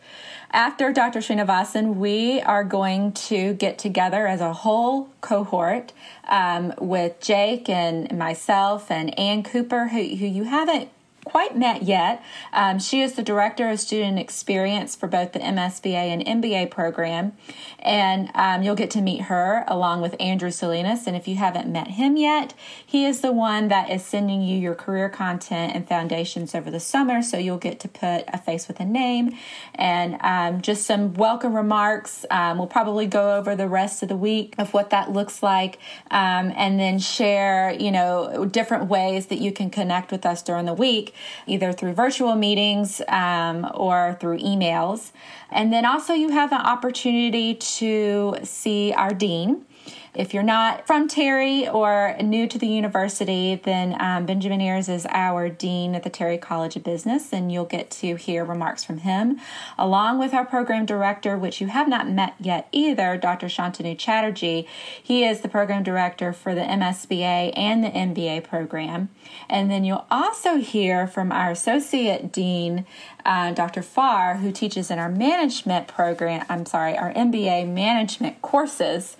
After 0.51 0.91
Dr. 0.91 1.19
Srinivasan, 1.19 1.95
we 1.97 2.41
are 2.41 2.63
going 2.63 3.11
to 3.13 3.53
get 3.53 3.77
together 3.77 4.25
as 4.25 4.41
a 4.41 4.51
whole 4.51 5.09
cohort 5.21 5.93
um, 6.27 6.73
with 6.79 7.19
Jake 7.21 7.69
and 7.69 8.17
myself 8.17 8.89
and 8.89 9.17
Ann 9.19 9.43
Cooper, 9.43 9.89
who, 9.89 9.99
who 9.99 10.25
you 10.25 10.45
haven't 10.45 10.89
quite 11.29 11.55
met 11.55 11.83
yet. 11.83 12.23
Um, 12.53 12.79
she 12.79 13.01
is 13.01 13.13
the 13.13 13.21
director 13.21 13.69
of 13.69 13.79
student 13.79 14.17
experience 14.17 14.95
for 14.95 15.07
both 15.07 15.33
the 15.33 15.39
MSBA 15.39 15.93
and 15.93 16.25
MBA 16.25 16.71
program, 16.71 17.33
and 17.77 18.31
um, 18.33 18.63
you'll 18.63 18.75
get 18.75 18.89
to 18.91 19.01
meet 19.01 19.23
her 19.23 19.63
along 19.67 20.01
with 20.01 20.15
Andrew 20.19 20.49
Salinas. 20.49 21.05
And 21.05 21.15
if 21.15 21.27
you 21.27 21.35
haven't 21.35 21.67
met 21.67 21.89
him 21.89 22.17
yet, 22.17 22.55
he 22.83 23.05
is 23.05 23.21
the 23.21 23.31
one 23.31 23.67
that 23.67 23.91
is 23.91 24.03
sending 24.03 24.41
you 24.41 24.57
your 24.57 24.73
career 24.73 25.07
content 25.07 25.75
and 25.75 25.87
foundations 25.87 26.55
over 26.55 26.71
the 26.71 26.79
summer, 26.79 27.21
so 27.21 27.37
you'll 27.37 27.57
get 27.57 27.79
to 27.81 27.87
put 27.87 28.23
a 28.27 28.37
face 28.37 28.67
with 28.67 28.79
a 28.79 28.85
name 28.85 29.37
and 29.75 30.17
um, 30.21 30.61
just 30.61 30.85
some 30.85 31.13
welcome 31.13 31.53
remarks. 31.53 32.25
Um, 32.31 32.57
we'll 32.57 32.67
probably 32.67 33.05
go 33.05 33.37
over 33.37 33.55
the 33.55 33.67
rest 33.67 34.01
of 34.01 34.09
the 34.09 34.17
week 34.17 34.55
of 34.57 34.73
what 34.73 34.89
that 34.89 35.11
looks 35.11 35.43
like, 35.43 35.77
um, 36.09 36.51
and 36.55 36.79
then 36.79 36.97
share, 36.97 37.71
you 37.71 37.91
know, 37.91 38.45
different 38.45 38.87
ways 38.87 39.27
that 39.27 39.39
you 39.39 39.51
can 39.51 39.69
connect 39.69 40.11
with 40.11 40.25
us 40.25 40.41
during 40.41 40.65
the 40.65 40.73
week 40.73 41.13
either 41.47 41.73
through 41.73 41.93
virtual 41.93 42.35
meetings 42.35 43.01
um, 43.07 43.69
or 43.73 44.17
through 44.19 44.39
emails. 44.39 45.11
And 45.51 45.73
then 45.73 45.85
also, 45.85 46.13
you 46.13 46.29
have 46.29 46.51
an 46.51 46.61
opportunity 46.61 47.55
to 47.55 48.35
see 48.43 48.93
our 48.93 49.13
dean. 49.13 49.65
If 50.15 50.33
you're 50.33 50.41
not 50.41 50.87
from 50.87 51.07
Terry 51.07 51.67
or 51.67 52.15
new 52.19 52.47
to 52.47 52.57
the 52.57 52.67
university, 52.67 53.55
then 53.55 53.95
um, 54.01 54.25
Benjamin 54.25 54.59
Ayers 54.59 54.89
is 54.89 55.05
our 55.09 55.49
dean 55.49 55.93
at 55.93 56.03
the 56.03 56.09
Terry 56.09 56.37
College 56.39 56.75
of 56.75 56.83
Business, 56.83 57.31
and 57.31 57.51
you'll 57.51 57.65
get 57.65 57.91
to 57.91 58.15
hear 58.15 58.43
remarks 58.43 58.83
from 58.83 58.99
him, 58.99 59.39
along 59.77 60.17
with 60.17 60.33
our 60.33 60.45
program 60.45 60.85
director, 60.85 61.37
which 61.37 61.61
you 61.61 61.67
have 61.67 61.87
not 61.87 62.09
met 62.09 62.33
yet 62.39 62.67
either, 62.71 63.17
Dr. 63.17 63.47
Shantanu 63.47 63.97
Chatterjee. 63.97 64.67
He 65.01 65.23
is 65.23 65.41
the 65.41 65.49
program 65.49 65.83
director 65.83 66.33
for 66.33 66.55
the 66.55 66.61
MSBA 66.61 67.53
and 67.55 67.83
the 67.83 67.89
MBA 67.89 68.45
program. 68.45 69.09
And 69.47 69.69
then 69.69 69.85
you'll 69.85 70.07
also 70.09 70.55
hear 70.57 71.05
from 71.05 71.31
our 71.31 71.51
associate 71.51 72.31
dean, 72.31 72.85
uh, 73.25 73.51
Dr. 73.51 73.83
Farr, 73.83 74.37
who 74.37 74.51
teaches 74.51 74.89
in 74.89 74.97
our 74.97 75.09
management 75.09 75.87
program, 75.87 76.45
I'm 76.49 76.65
sorry, 76.65 76.97
our 76.97 77.13
MBA 77.13 77.67
management 77.67 78.41
courses 78.41 79.15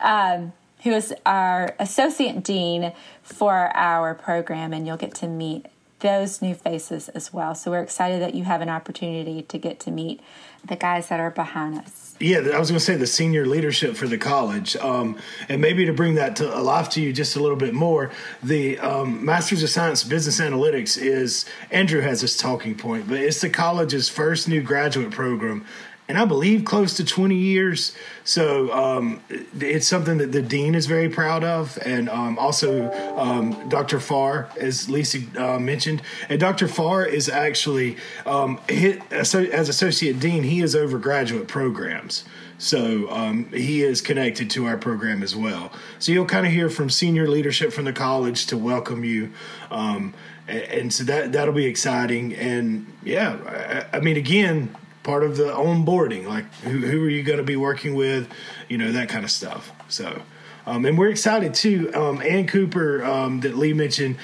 um, 0.00 0.52
who 0.82 0.90
is 0.90 1.14
our 1.24 1.74
associate 1.78 2.42
dean 2.42 2.92
for 3.22 3.70
our 3.74 4.14
program, 4.14 4.72
and 4.72 4.86
you'll 4.86 4.96
get 4.96 5.14
to 5.16 5.26
meet 5.26 5.66
those 6.00 6.42
new 6.42 6.54
faces 6.54 7.08
as 7.10 7.32
well. 7.32 7.54
So 7.54 7.70
we're 7.70 7.82
excited 7.82 8.20
that 8.20 8.34
you 8.34 8.44
have 8.44 8.60
an 8.60 8.68
opportunity 8.68 9.40
to 9.42 9.58
get 9.58 9.80
to 9.80 9.90
meet 9.90 10.20
the 10.62 10.76
guys 10.76 11.08
that 11.08 11.18
are 11.18 11.30
behind 11.30 11.78
us. 11.78 12.14
Yeah, 12.20 12.38
I 12.38 12.58
was 12.58 12.70
going 12.70 12.78
to 12.78 12.84
say 12.84 12.96
the 12.96 13.06
senior 13.06 13.46
leadership 13.46 13.96
for 13.96 14.06
the 14.06 14.18
college, 14.18 14.76
um, 14.76 15.18
and 15.48 15.60
maybe 15.60 15.86
to 15.86 15.92
bring 15.92 16.14
that 16.14 16.36
to 16.36 16.46
life 16.60 16.90
to 16.90 17.00
you 17.00 17.12
just 17.12 17.36
a 17.36 17.40
little 17.40 17.56
bit 17.56 17.74
more. 17.74 18.10
The 18.42 18.78
um, 18.78 19.24
Masters 19.24 19.62
of 19.62 19.70
Science 19.70 20.04
Business 20.04 20.40
Analytics 20.40 21.00
is 21.00 21.46
Andrew 21.70 22.02
has 22.02 22.20
this 22.20 22.36
talking 22.36 22.76
point, 22.76 23.08
but 23.08 23.18
it's 23.18 23.40
the 23.40 23.50
college's 23.50 24.08
first 24.08 24.46
new 24.46 24.62
graduate 24.62 25.10
program 25.10 25.64
and 26.06 26.18
I 26.18 26.24
believe 26.26 26.64
close 26.64 26.94
to 26.98 27.04
20 27.04 27.34
years. 27.34 27.94
So 28.24 28.72
um, 28.72 29.20
it's 29.58 29.86
something 29.86 30.18
that 30.18 30.32
the 30.32 30.42
dean 30.42 30.74
is 30.74 30.86
very 30.86 31.08
proud 31.08 31.44
of, 31.44 31.78
and 31.84 32.08
um, 32.10 32.38
also 32.38 32.92
um, 33.16 33.68
Dr. 33.68 34.00
Farr, 34.00 34.50
as 34.60 34.90
Lisa 34.90 35.20
uh, 35.36 35.58
mentioned. 35.58 36.02
And 36.28 36.38
Dr. 36.38 36.68
Farr 36.68 37.06
is 37.06 37.28
actually 37.28 37.96
um, 38.26 38.60
as 38.68 39.34
associate 39.34 40.20
dean. 40.20 40.42
He 40.42 40.60
is 40.60 40.76
over 40.76 40.98
graduate 40.98 41.48
programs. 41.48 42.24
So 42.58 43.10
um, 43.10 43.46
he 43.46 43.82
is 43.82 44.00
connected 44.00 44.48
to 44.50 44.66
our 44.66 44.76
program 44.76 45.22
as 45.22 45.34
well. 45.34 45.72
So 45.98 46.12
you'll 46.12 46.26
kind 46.26 46.46
of 46.46 46.52
hear 46.52 46.70
from 46.70 46.88
senior 46.88 47.28
leadership 47.28 47.72
from 47.72 47.84
the 47.84 47.92
college 47.92 48.46
to 48.46 48.56
welcome 48.56 49.04
you. 49.04 49.32
Um, 49.70 50.14
and, 50.46 50.92
so 50.92 51.04
that 51.04 51.32
that'll 51.32 51.54
be 51.54 51.64
exciting. 51.64 52.34
And 52.34 52.92
yeah, 53.02 53.86
I, 53.92 53.96
I 53.96 54.00
mean, 54.00 54.16
again, 54.16 54.74
part 55.04 55.22
of 55.22 55.36
the 55.36 55.44
onboarding, 55.44 56.26
like 56.26 56.52
who, 56.64 56.78
who 56.78 57.04
are 57.04 57.08
you 57.08 57.22
going 57.22 57.38
to 57.38 57.44
be 57.44 57.56
working 57.56 57.94
with, 57.94 58.28
you 58.68 58.76
know, 58.76 58.90
that 58.90 59.08
kind 59.08 59.24
of 59.24 59.30
stuff. 59.30 59.70
So, 59.88 60.22
um, 60.66 60.84
and 60.84 60.98
we're 60.98 61.10
excited 61.10 61.54
too. 61.54 61.92
Um, 61.94 62.20
Ann 62.22 62.46
Cooper, 62.46 63.04
um, 63.04 63.40
that 63.40 63.56
Lee 63.56 63.74
mentioned, 63.74 64.16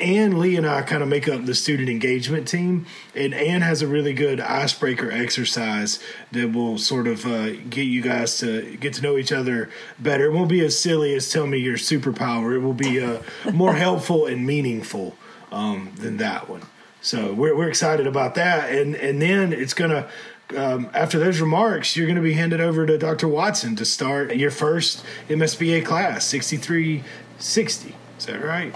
Ann, 0.00 0.38
Lee, 0.38 0.56
and 0.56 0.66
I 0.66 0.82
kind 0.82 1.02
of 1.02 1.08
make 1.08 1.28
up 1.28 1.44
the 1.44 1.56
student 1.56 1.88
engagement 1.88 2.46
team. 2.46 2.86
And 3.16 3.34
Ann 3.34 3.62
has 3.62 3.82
a 3.82 3.88
really 3.88 4.12
good 4.12 4.40
icebreaker 4.40 5.10
exercise 5.10 5.98
that 6.30 6.52
will 6.52 6.78
sort 6.78 7.08
of 7.08 7.26
uh, 7.26 7.50
get 7.50 7.82
you 7.82 8.00
guys 8.00 8.38
to 8.38 8.76
get 8.76 8.94
to 8.94 9.02
know 9.02 9.16
each 9.16 9.32
other 9.32 9.70
better. 9.98 10.26
It 10.26 10.32
won't 10.32 10.50
be 10.50 10.64
as 10.64 10.78
silly 10.78 11.14
as 11.14 11.30
tell 11.30 11.48
me 11.48 11.58
your 11.58 11.78
superpower. 11.78 12.54
It 12.54 12.60
will 12.60 12.74
be 12.74 13.00
uh, 13.00 13.22
more 13.52 13.74
helpful 13.74 14.26
and 14.26 14.46
meaningful 14.46 15.16
um, 15.50 15.92
than 15.96 16.18
that 16.18 16.48
one. 16.48 16.62
So 17.02 17.32
we're, 17.32 17.56
we're 17.56 17.68
excited 17.68 18.06
about 18.06 18.36
that. 18.36 18.70
And, 18.72 18.94
and 18.94 19.20
then 19.20 19.52
it's 19.52 19.74
going 19.74 19.90
to, 19.90 20.08
um, 20.56 20.88
after 20.94 21.18
those 21.18 21.40
remarks, 21.40 21.96
you're 21.96 22.06
going 22.06 22.16
to 22.16 22.22
be 22.22 22.34
handed 22.34 22.60
over 22.60 22.86
to 22.86 22.96
Dr. 22.96 23.26
Watson 23.28 23.74
to 23.76 23.84
start 23.84 24.36
your 24.36 24.50
first 24.50 25.04
MSBA 25.28 25.84
class, 25.84 26.24
6360. 26.26 27.94
Is 28.18 28.26
that 28.26 28.42
right? 28.44 28.74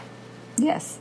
Yes. 0.59 0.99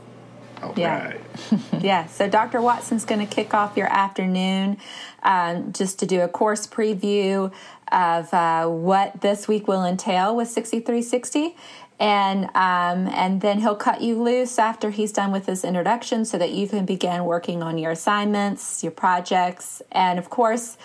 All 0.62 0.72
Yeah. 0.76 1.04
right. 1.08 1.20
Yeah, 1.82 2.06
so 2.06 2.28
Dr. 2.28 2.60
Watson's 2.60 3.04
going 3.04 3.26
to 3.26 3.32
kick 3.32 3.52
off 3.54 3.76
your 3.76 3.88
afternoon 3.92 4.78
um, 5.22 5.72
just 5.72 5.98
to 6.00 6.06
do 6.06 6.22
a 6.22 6.28
course 6.28 6.66
preview 6.66 7.52
of 7.92 8.32
uh, 8.34 8.66
what 8.66 9.20
this 9.20 9.46
week 9.46 9.68
will 9.68 9.84
entail 9.84 10.34
with 10.34 10.48
6360. 10.48 11.56
And 11.98 12.44
um, 12.54 13.08
and 13.08 13.40
then 13.40 13.60
he'll 13.60 13.76
cut 13.76 14.02
you 14.02 14.22
loose 14.22 14.58
after 14.58 14.90
he's 14.90 15.12
done 15.12 15.32
with 15.32 15.46
his 15.46 15.64
introduction 15.64 16.24
so 16.24 16.36
that 16.36 16.50
you 16.50 16.68
can 16.68 16.84
begin 16.84 17.24
working 17.24 17.62
on 17.62 17.78
your 17.78 17.92
assignments, 17.92 18.82
your 18.82 18.92
projects, 18.92 19.80
and 19.90 20.18
of 20.18 20.28
course, 20.28 20.76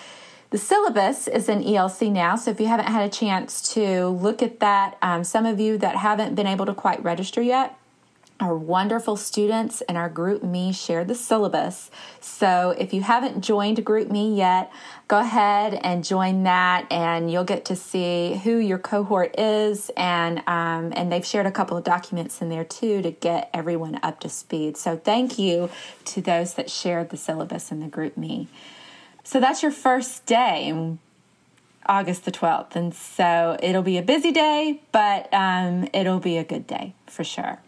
the 0.52 0.58
syllabus 0.58 1.28
is 1.28 1.48
in 1.48 1.64
ELC 1.64 2.12
now. 2.12 2.36
So 2.36 2.52
if 2.52 2.60
you 2.60 2.68
haven't 2.68 2.88
had 2.88 3.06
a 3.06 3.10
chance 3.10 3.74
to 3.74 4.08
look 4.08 4.42
at 4.42 4.60
that, 4.60 4.98
um, 5.02 5.24
some 5.24 5.46
of 5.46 5.60
you 5.60 5.78
that 5.78 5.96
haven't 5.96 6.36
been 6.36 6.48
able 6.48 6.66
to 6.66 6.74
quite 6.74 7.02
register 7.04 7.42
yet, 7.42 7.78
our 8.42 8.58
wonderful 8.58 9.16
students 9.16 9.82
in 9.82 9.96
our 9.96 10.10
Group 10.10 10.44
Me 10.44 10.74
share 10.74 11.06
the 11.06 11.16
syllabus. 11.16 11.92
So 12.20 12.72
if 12.78 12.94
you 12.94 13.02
haven't 13.02 13.42
joined 13.42 13.86
Group 13.86 14.10
Me 14.10 14.36
yet, 14.36 14.72
go 15.12 15.20
ahead 15.20 15.74
and 15.84 16.06
join 16.06 16.44
that, 16.44 16.90
and 16.90 17.30
you'll 17.30 17.44
get 17.44 17.66
to 17.66 17.76
see 17.76 18.40
who 18.46 18.60
your 18.60 18.78
cohort 18.78 19.38
is. 19.38 19.92
And 19.98 20.38
um, 20.48 20.94
and 20.96 21.12
they've 21.12 21.26
shared 21.26 21.46
a 21.46 21.52
couple 21.52 21.76
of 21.76 21.84
documents 21.84 22.42
in 22.42 22.48
there 22.48 22.64
too 22.64 23.02
to 23.02 23.12
get 23.12 23.50
everyone 23.54 24.00
up 24.04 24.22
to 24.22 24.30
speed. 24.30 24.78
So 24.78 24.96
thank 24.96 25.38
you 25.38 25.70
to 26.06 26.22
those 26.22 26.54
that 26.54 26.70
shared 26.72 27.10
the 27.10 27.18
syllabus 27.18 27.74
in 27.74 27.82
the 27.82 27.88
Group 27.88 28.16
Me. 28.16 28.48
So 29.26 29.42
that's 29.42 29.62
your 29.62 29.74
first 29.74 30.26
day. 30.26 30.96
August 31.88 32.24
the 32.24 32.32
12th. 32.32 32.76
And 32.76 32.94
so 32.94 33.58
it'll 33.62 33.82
be 33.82 33.98
a 33.98 34.04
busy 34.04 34.32
day, 34.32 34.82
but 34.94 35.28
um, 35.34 35.90
it'll 35.94 36.20
be 36.20 36.38
a 36.38 36.44
good 36.44 36.68
day 36.68 36.94
for 37.08 37.24
sure. 37.24 37.60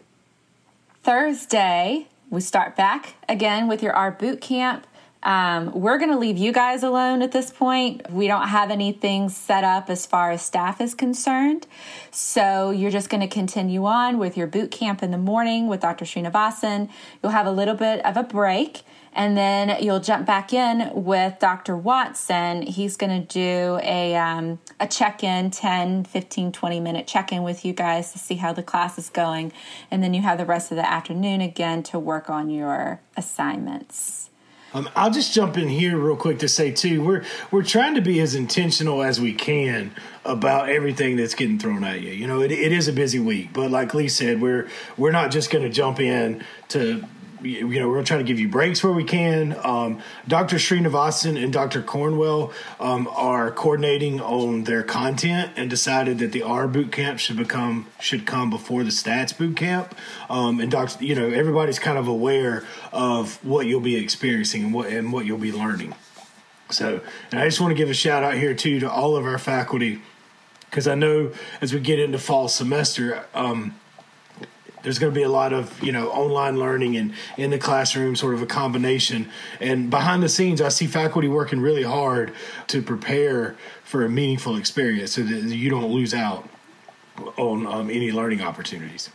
Thursday, 1.02 2.06
we 2.30 2.40
start 2.40 2.74
back 2.74 3.16
again 3.28 3.66
with 3.66 3.82
your 3.82 3.92
R 3.92 4.12
boot 4.12 4.40
camp. 4.40 4.86
Um, 5.24 5.72
we're 5.72 5.98
going 5.98 6.10
to 6.10 6.18
leave 6.18 6.36
you 6.36 6.52
guys 6.52 6.82
alone 6.82 7.22
at 7.22 7.32
this 7.32 7.50
point. 7.50 8.10
We 8.10 8.26
don't 8.26 8.48
have 8.48 8.70
anything 8.70 9.30
set 9.30 9.64
up 9.64 9.88
as 9.88 10.04
far 10.04 10.30
as 10.30 10.42
staff 10.42 10.80
is 10.80 10.94
concerned. 10.94 11.66
So 12.10 12.70
you're 12.70 12.90
just 12.90 13.08
going 13.08 13.22
to 13.22 13.26
continue 13.26 13.86
on 13.86 14.18
with 14.18 14.36
your 14.36 14.46
boot 14.46 14.70
camp 14.70 15.02
in 15.02 15.10
the 15.10 15.18
morning 15.18 15.66
with 15.66 15.80
Dr. 15.80 16.04
Srinivasan. 16.04 16.90
You'll 17.22 17.32
have 17.32 17.46
a 17.46 17.52
little 17.52 17.74
bit 17.74 18.04
of 18.04 18.18
a 18.18 18.22
break 18.22 18.82
and 19.14 19.36
then 19.36 19.82
you'll 19.82 20.00
jump 20.00 20.26
back 20.26 20.52
in 20.52 20.90
with 20.92 21.38
Dr. 21.38 21.76
Watson. 21.76 22.62
He's 22.62 22.96
going 22.96 23.24
to 23.24 23.26
do 23.26 23.78
a, 23.82 24.16
um, 24.16 24.58
a 24.80 24.88
check 24.88 25.22
in 25.22 25.50
10, 25.50 26.04
15, 26.04 26.52
20 26.52 26.80
minute 26.80 27.06
check 27.06 27.32
in 27.32 27.44
with 27.44 27.64
you 27.64 27.72
guys 27.72 28.12
to 28.12 28.18
see 28.18 28.34
how 28.34 28.52
the 28.52 28.62
class 28.62 28.98
is 28.98 29.08
going. 29.08 29.52
And 29.90 30.02
then 30.02 30.14
you 30.14 30.22
have 30.22 30.38
the 30.38 30.44
rest 30.44 30.70
of 30.72 30.76
the 30.76 30.90
afternoon 30.90 31.40
again 31.40 31.82
to 31.84 31.98
work 31.98 32.28
on 32.28 32.50
your 32.50 33.00
assignments. 33.16 34.30
Um, 34.74 34.90
I'll 34.96 35.10
just 35.10 35.32
jump 35.32 35.56
in 35.56 35.68
here 35.68 35.96
real 35.96 36.16
quick 36.16 36.40
to 36.40 36.48
say 36.48 36.72
too, 36.72 37.02
we're 37.02 37.22
we're 37.52 37.62
trying 37.62 37.94
to 37.94 38.00
be 38.00 38.18
as 38.18 38.34
intentional 38.34 39.04
as 39.04 39.20
we 39.20 39.32
can 39.32 39.94
about 40.24 40.68
everything 40.68 41.16
that's 41.16 41.34
getting 41.34 41.60
thrown 41.60 41.84
at 41.84 42.00
you. 42.00 42.10
You 42.10 42.26
know, 42.26 42.42
it, 42.42 42.50
it 42.50 42.72
is 42.72 42.88
a 42.88 42.92
busy 42.92 43.20
week, 43.20 43.52
but 43.52 43.70
like 43.70 43.94
Lee 43.94 44.08
said, 44.08 44.40
we're 44.40 44.68
we're 44.96 45.12
not 45.12 45.30
just 45.30 45.50
going 45.50 45.62
to 45.62 45.70
jump 45.70 46.00
in 46.00 46.44
to 46.68 47.04
you 47.44 47.80
know, 47.80 47.88
we're 47.88 48.02
trying 48.02 48.20
to 48.20 48.24
give 48.24 48.40
you 48.40 48.48
breaks 48.48 48.82
where 48.82 48.92
we 48.92 49.04
can. 49.04 49.56
Um, 49.62 50.00
Dr. 50.26 50.56
Srinivasan 50.56 51.42
and 51.42 51.52
Dr. 51.52 51.82
Cornwell 51.82 52.52
um, 52.80 53.08
are 53.08 53.50
coordinating 53.50 54.20
on 54.20 54.64
their 54.64 54.82
content 54.82 55.52
and 55.56 55.70
decided 55.70 56.18
that 56.18 56.32
the 56.32 56.42
R 56.42 56.66
boot 56.66 56.92
camp 56.92 57.18
should 57.18 57.36
become 57.36 57.86
should 58.00 58.26
come 58.26 58.50
before 58.50 58.84
the 58.84 58.90
stats 58.90 59.36
boot 59.36 59.56
camp. 59.56 59.94
Um, 60.28 60.60
and 60.60 60.70
Dr. 60.70 61.04
You 61.04 61.14
know, 61.14 61.28
everybody's 61.28 61.78
kind 61.78 61.98
of 61.98 62.08
aware 62.08 62.64
of 62.92 63.44
what 63.44 63.66
you'll 63.66 63.80
be 63.80 63.96
experiencing 63.96 64.64
and 64.64 64.74
what 64.74 64.88
and 64.88 65.12
what 65.12 65.26
you'll 65.26 65.38
be 65.38 65.52
learning. 65.52 65.94
So, 66.70 67.00
and 67.30 67.40
I 67.40 67.44
just 67.44 67.60
want 67.60 67.70
to 67.70 67.76
give 67.76 67.90
a 67.90 67.94
shout 67.94 68.24
out 68.24 68.34
here 68.34 68.54
too 68.54 68.80
to 68.80 68.90
all 68.90 69.16
of 69.16 69.24
our 69.26 69.38
faculty 69.38 70.00
because 70.70 70.88
I 70.88 70.94
know 70.94 71.32
as 71.60 71.72
we 71.72 71.80
get 71.80 71.98
into 71.98 72.18
fall 72.18 72.48
semester. 72.48 73.24
Um, 73.34 73.76
there's 74.84 74.98
going 74.98 75.12
to 75.12 75.18
be 75.18 75.24
a 75.24 75.28
lot 75.28 75.52
of 75.52 75.82
you 75.82 75.90
know 75.90 76.08
online 76.10 76.58
learning 76.58 76.96
and 76.96 77.12
in 77.36 77.50
the 77.50 77.58
classroom 77.58 78.14
sort 78.14 78.34
of 78.34 78.42
a 78.42 78.46
combination 78.46 79.28
and 79.58 79.90
behind 79.90 80.22
the 80.22 80.28
scenes 80.28 80.60
i 80.60 80.68
see 80.68 80.86
faculty 80.86 81.26
working 81.26 81.60
really 81.60 81.82
hard 81.82 82.32
to 82.68 82.80
prepare 82.80 83.56
for 83.82 84.04
a 84.04 84.08
meaningful 84.08 84.56
experience 84.56 85.12
so 85.12 85.22
that 85.22 85.42
you 85.42 85.68
don't 85.68 85.90
lose 85.90 86.14
out 86.14 86.48
on 87.36 87.66
um, 87.66 87.90
any 87.90 88.12
learning 88.12 88.40
opportunities 88.40 89.10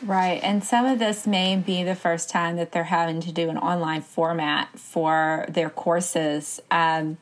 Right. 0.00 0.40
And 0.44 0.62
some 0.62 0.86
of 0.86 1.00
this 1.00 1.26
may 1.26 1.56
be 1.56 1.82
the 1.82 1.96
first 1.96 2.30
time 2.30 2.56
that 2.56 2.70
they're 2.70 2.84
having 2.84 3.20
to 3.20 3.32
do 3.32 3.50
an 3.50 3.58
online 3.58 4.02
format 4.02 4.78
for 4.78 5.44
their 5.48 5.70
courses. 5.70 6.60
Um, 6.70 7.18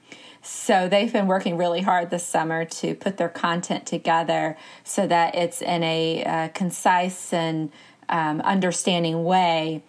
so 0.46 0.88
they've 0.88 1.12
been 1.12 1.26
working 1.26 1.56
really 1.56 1.80
hard 1.80 2.10
this 2.10 2.24
summer 2.24 2.64
to 2.64 2.94
put 2.94 3.16
their 3.16 3.28
content 3.28 3.84
together 3.84 4.56
so 4.84 5.06
that 5.06 5.34
it's 5.34 5.60
in 5.60 5.82
a 5.82 6.24
uh, 6.24 6.48
concise 6.48 7.32
and 7.32 7.72
um, 8.08 8.40
understanding 8.42 9.24
way 9.24 9.82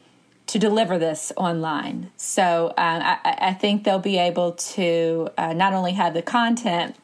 to 0.47 0.57
deliver 0.57 0.97
this 0.97 1.31
online. 1.37 2.09
So 2.17 2.73
um, 2.77 3.01
I, 3.01 3.19
I, 3.23 3.53
think 3.53 3.83
they'll 3.83 3.99
be 3.99 4.17
able 4.17 4.53
to 4.53 5.29
uh, 5.37 5.53
not 5.53 5.73
only 5.73 5.91
have 5.91 6.13
the 6.13 6.21
content 6.21 6.95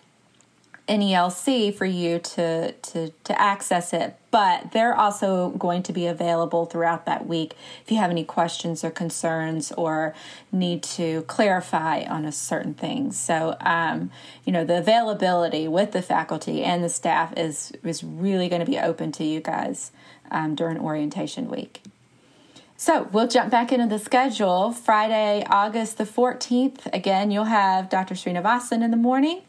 in 0.86 1.00
ELC 1.00 1.74
for 1.74 1.86
you 1.86 2.20
to, 2.20 2.74
to, 2.74 3.10
to 3.24 3.42
access 3.42 3.94
it, 3.94 4.18
but 4.32 4.72
they're 4.74 4.96
also 4.96 5.52
going 5.52 5.82
to 5.84 5.94
be 5.94 6.08
available 6.08 6.66
throughout 6.66 7.06
that 7.06 7.26
week 7.26 7.54
if 7.84 7.92
you 7.92 7.98
have 7.98 8.12
any 8.12 8.26
questions 8.26 8.84
or 8.84 8.92
concerns 8.92 9.72
or 9.74 10.14
need 10.52 10.84
to 10.84 11.22
clarify 11.24 12.04
on 12.04 12.26
a 12.26 12.34
certain 12.34 12.74
thing. 12.74 13.14
So, 13.14 13.56
um, 13.62 14.12
you 14.44 14.52
know, 14.52 14.66
the 14.66 14.78
availability 14.78 15.70
with 15.70 15.94
the 15.94 16.02
faculty 16.02 16.64
and 16.64 16.84
the 16.84 16.90
staff 16.90 17.34
is, 17.38 17.72
is 17.84 18.04
really 18.04 18.50
going 18.50 18.60
to 18.60 18.70
be 18.70 18.78
open 18.78 19.14
to 19.14 19.24
you 19.24 19.40
guys 19.40 19.92
um, 20.32 20.54
during 20.54 20.78
orientation 20.78 21.50
week. 21.50 21.82
So 22.76 23.08
we'll 23.14 23.30
jump 23.30 23.50
back 23.50 23.72
into 23.72 23.88
the 23.88 24.00
schedule. 24.04 24.74
Friday, 24.74 25.46
August 25.50 25.98
the 25.98 26.04
14th, 26.04 26.92
again, 26.92 27.32
you'll 27.32 27.46
have 27.46 27.90
Dr. 27.90 28.16
Srinivasan 28.16 28.84
in 28.84 28.92
the 28.92 28.98
morning 28.98 29.44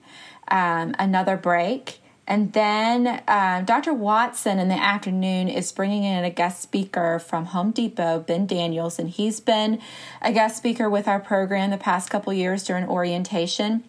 um, 0.49 0.95
another 0.99 1.37
break. 1.37 2.01
And 2.27 2.53
then 2.55 3.23
um, 3.29 3.65
Dr. 3.67 3.93
Watson 3.93 4.59
in 4.59 4.69
the 4.69 4.83
afternoon 4.83 5.49
is 5.49 5.71
bringing 5.73 6.05
in 6.05 6.25
a 6.25 6.31
guest 6.31 6.63
speaker 6.63 7.19
from 7.19 7.47
Home 7.47 7.71
Depot, 7.71 8.21
Ben 8.21 8.47
Daniels, 8.47 8.99
and 8.99 9.11
he's 9.11 9.41
been 9.41 9.81
a 10.23 10.33
guest 10.33 10.57
speaker 10.57 10.89
with 10.89 11.07
our 11.07 11.21
program 11.21 11.71
the 11.71 11.77
past 11.77 12.09
couple 12.09 12.33
years 12.33 12.65
during 12.65 12.89
orientation. 12.89 13.85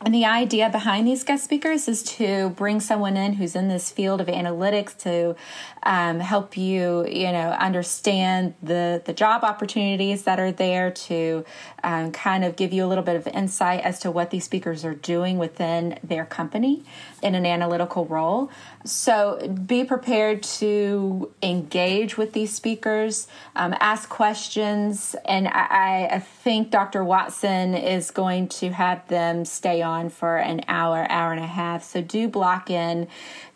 And 0.00 0.14
the 0.14 0.26
idea 0.26 0.70
behind 0.70 1.08
these 1.08 1.24
guest 1.24 1.42
speakers 1.42 1.88
is 1.88 2.04
to 2.04 2.50
bring 2.50 2.78
someone 2.78 3.16
in 3.16 3.32
who's 3.32 3.56
in 3.56 3.66
this 3.66 3.90
field 3.90 4.20
of 4.20 4.28
analytics 4.28 4.96
to 4.98 5.34
um, 5.82 6.20
help 6.20 6.56
you, 6.56 7.04
you 7.08 7.32
know, 7.32 7.50
understand 7.50 8.54
the 8.62 9.02
the 9.04 9.12
job 9.12 9.42
opportunities 9.42 10.22
that 10.22 10.38
are 10.38 10.52
there. 10.52 10.92
To 10.92 11.44
um, 11.82 12.12
kind 12.12 12.44
of 12.44 12.54
give 12.54 12.72
you 12.72 12.84
a 12.84 12.88
little 12.88 13.02
bit 13.02 13.16
of 13.16 13.26
insight 13.26 13.80
as 13.80 13.98
to 14.00 14.10
what 14.12 14.30
these 14.30 14.44
speakers 14.44 14.84
are 14.84 14.94
doing 14.94 15.36
within 15.36 15.98
their 16.04 16.24
company 16.24 16.84
in 17.20 17.34
an 17.34 17.44
analytical 17.44 18.06
role. 18.06 18.50
So 18.88 19.54
be 19.66 19.84
prepared 19.84 20.42
to 20.42 21.30
engage 21.42 22.16
with 22.16 22.32
these 22.32 22.54
speakers, 22.54 23.28
um, 23.54 23.74
ask 23.80 24.08
questions, 24.08 25.14
and 25.26 25.46
I, 25.46 26.08
I 26.10 26.18
think 26.20 26.70
Dr. 26.70 27.04
Watson 27.04 27.74
is 27.74 28.10
going 28.10 28.48
to 28.48 28.70
have 28.70 29.06
them 29.08 29.44
stay 29.44 29.82
on 29.82 30.08
for 30.08 30.38
an 30.38 30.62
hour, 30.68 31.06
hour 31.10 31.32
and 31.32 31.44
a 31.44 31.46
half. 31.46 31.84
So 31.84 32.00
do 32.00 32.28
block 32.28 32.70
in 32.70 33.08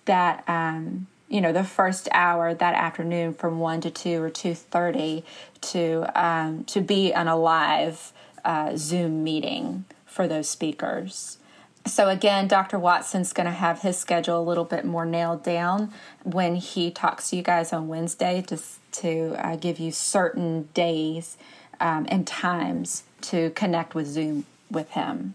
that. 0.05 0.45
Um, 0.49 1.07
you 1.29 1.41
know 1.41 1.51
the 1.51 1.65
first 1.65 2.11
hour 2.13 2.53
that 2.53 2.75
afternoon 2.75 3.33
from 3.33 3.59
1 3.59 3.81
to 3.81 3.91
2 3.91 4.23
or 4.23 4.29
2.30 4.29 5.23
to 5.63 6.05
um, 6.15 6.65
to 6.65 6.83
be 6.83 7.11
an 7.15 7.27
alive 7.27 8.13
uh, 8.45 8.77
zoom 8.77 9.25
meeting 9.25 9.87
for 10.05 10.29
those 10.29 10.51
speakers 10.51 11.39
so 11.87 12.09
again 12.09 12.47
dr 12.47 12.79
watson's 12.79 13.33
going 13.33 13.47
to 13.47 13.53
have 13.53 13.81
his 13.81 13.99
schedule 13.99 14.41
a 14.41 14.43
little 14.43 14.65
bit 14.65 14.85
more 14.85 15.05
nailed 15.05 15.43
down 15.43 15.93
when 16.23 16.57
he 16.57 16.91
talks 16.91 17.31
to 17.31 17.37
you 17.37 17.43
guys 17.43 17.73
on 17.73 17.89
wednesday 17.89 18.43
to, 18.43 18.59
to 18.91 19.35
uh, 19.39 19.57
give 19.57 19.79
you 19.79 19.91
certain 19.91 20.69
days 20.75 21.37
um, 21.81 22.07
and 22.09 22.27
times 22.27 23.03
to 23.21 23.51
connect 23.51 23.95
with 23.95 24.07
zoom 24.07 24.45
with 24.71 24.91
him 24.91 25.35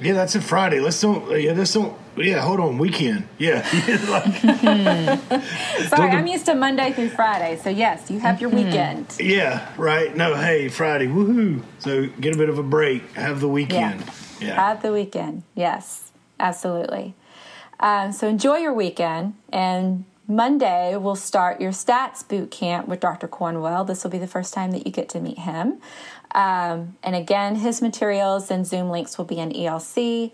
yeah, 0.00 0.12
that's 0.12 0.34
a 0.34 0.42
Friday. 0.42 0.80
Let's 0.80 1.00
don't. 1.00 1.40
Yeah, 1.40 1.52
let's 1.52 1.72
don't. 1.72 1.96
Yeah, 2.16 2.40
hold 2.40 2.60
on. 2.60 2.78
Weekend. 2.78 3.26
Yeah. 3.38 3.66
Sorry, 5.88 6.10
I'm 6.10 6.26
used 6.26 6.46
to 6.46 6.54
Monday 6.54 6.92
through 6.92 7.10
Friday. 7.10 7.56
So 7.56 7.70
yes, 7.70 8.10
you 8.10 8.18
have 8.20 8.40
your 8.40 8.50
weekend. 8.50 9.16
yeah. 9.18 9.66
Right. 9.76 10.14
No. 10.14 10.34
Hey, 10.34 10.68
Friday. 10.68 11.06
Woohoo! 11.06 11.62
So 11.78 12.06
get 12.20 12.34
a 12.34 12.38
bit 12.38 12.48
of 12.48 12.58
a 12.58 12.62
break. 12.62 13.10
Have 13.14 13.40
the 13.40 13.48
weekend. 13.48 14.00
Yeah. 14.00 14.12
Have 14.54 14.82
the 14.82 14.92
weekend. 14.92 15.42
Yes, 15.54 16.12
absolutely. 16.38 17.14
Um, 17.80 18.12
so 18.12 18.26
enjoy 18.26 18.56
your 18.56 18.72
weekend 18.72 19.34
and 19.52 20.04
Monday, 20.28 20.96
we'll 20.96 21.14
start 21.14 21.60
your 21.60 21.70
stats 21.70 22.26
boot 22.26 22.50
camp 22.50 22.88
with 22.88 22.98
Dr. 22.98 23.28
Cornwell. 23.28 23.84
This 23.84 24.02
will 24.02 24.10
be 24.10 24.18
the 24.18 24.26
first 24.26 24.52
time 24.52 24.72
that 24.72 24.84
you 24.84 24.92
get 24.92 25.08
to 25.10 25.20
meet 25.20 25.38
him. 25.38 25.80
Um, 26.32 26.96
and 27.04 27.14
again, 27.14 27.56
his 27.56 27.80
materials 27.80 28.50
and 28.50 28.66
Zoom 28.66 28.90
links 28.90 29.18
will 29.18 29.24
be 29.24 29.38
in 29.38 29.50
ELC. 29.50 30.32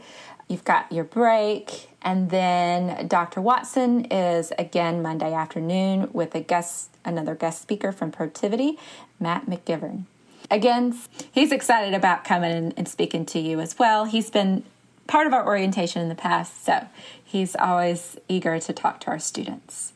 You've 0.48 0.64
got 0.64 0.90
your 0.90 1.04
break, 1.04 1.90
and 2.00 2.30
then 2.30 3.06
Dr. 3.06 3.40
Watson 3.40 4.06
is 4.06 4.52
again 4.58 5.02
Monday 5.02 5.32
afternoon 5.32 6.08
with 6.12 6.34
a 6.34 6.40
guest, 6.40 6.90
another 7.04 7.34
guest 7.34 7.60
speaker 7.60 7.92
from 7.92 8.10
Protiviti, 8.10 8.78
Matt 9.20 9.46
McGivern. 9.46 10.04
Again, 10.50 10.98
he's 11.32 11.52
excited 11.52 11.94
about 11.94 12.24
coming 12.24 12.72
and 12.76 12.88
speaking 12.88 13.24
to 13.26 13.38
you 13.38 13.60
as 13.60 13.78
well. 13.78 14.04
He's 14.04 14.30
been 14.30 14.64
part 15.06 15.26
of 15.26 15.32
our 15.32 15.46
orientation 15.46 16.02
in 16.02 16.08
the 16.08 16.14
past, 16.14 16.64
so 16.64 16.86
he's 17.22 17.56
always 17.56 18.18
eager 18.28 18.58
to 18.58 18.72
talk 18.72 19.00
to 19.00 19.08
our 19.08 19.18
students. 19.18 19.92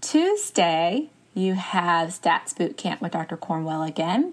Tuesday, 0.00 1.10
you 1.34 1.54
have 1.54 2.10
Stats 2.10 2.56
Boot 2.56 2.76
Camp 2.76 3.02
with 3.02 3.12
Dr. 3.12 3.36
Cornwell 3.36 3.82
again. 3.82 4.32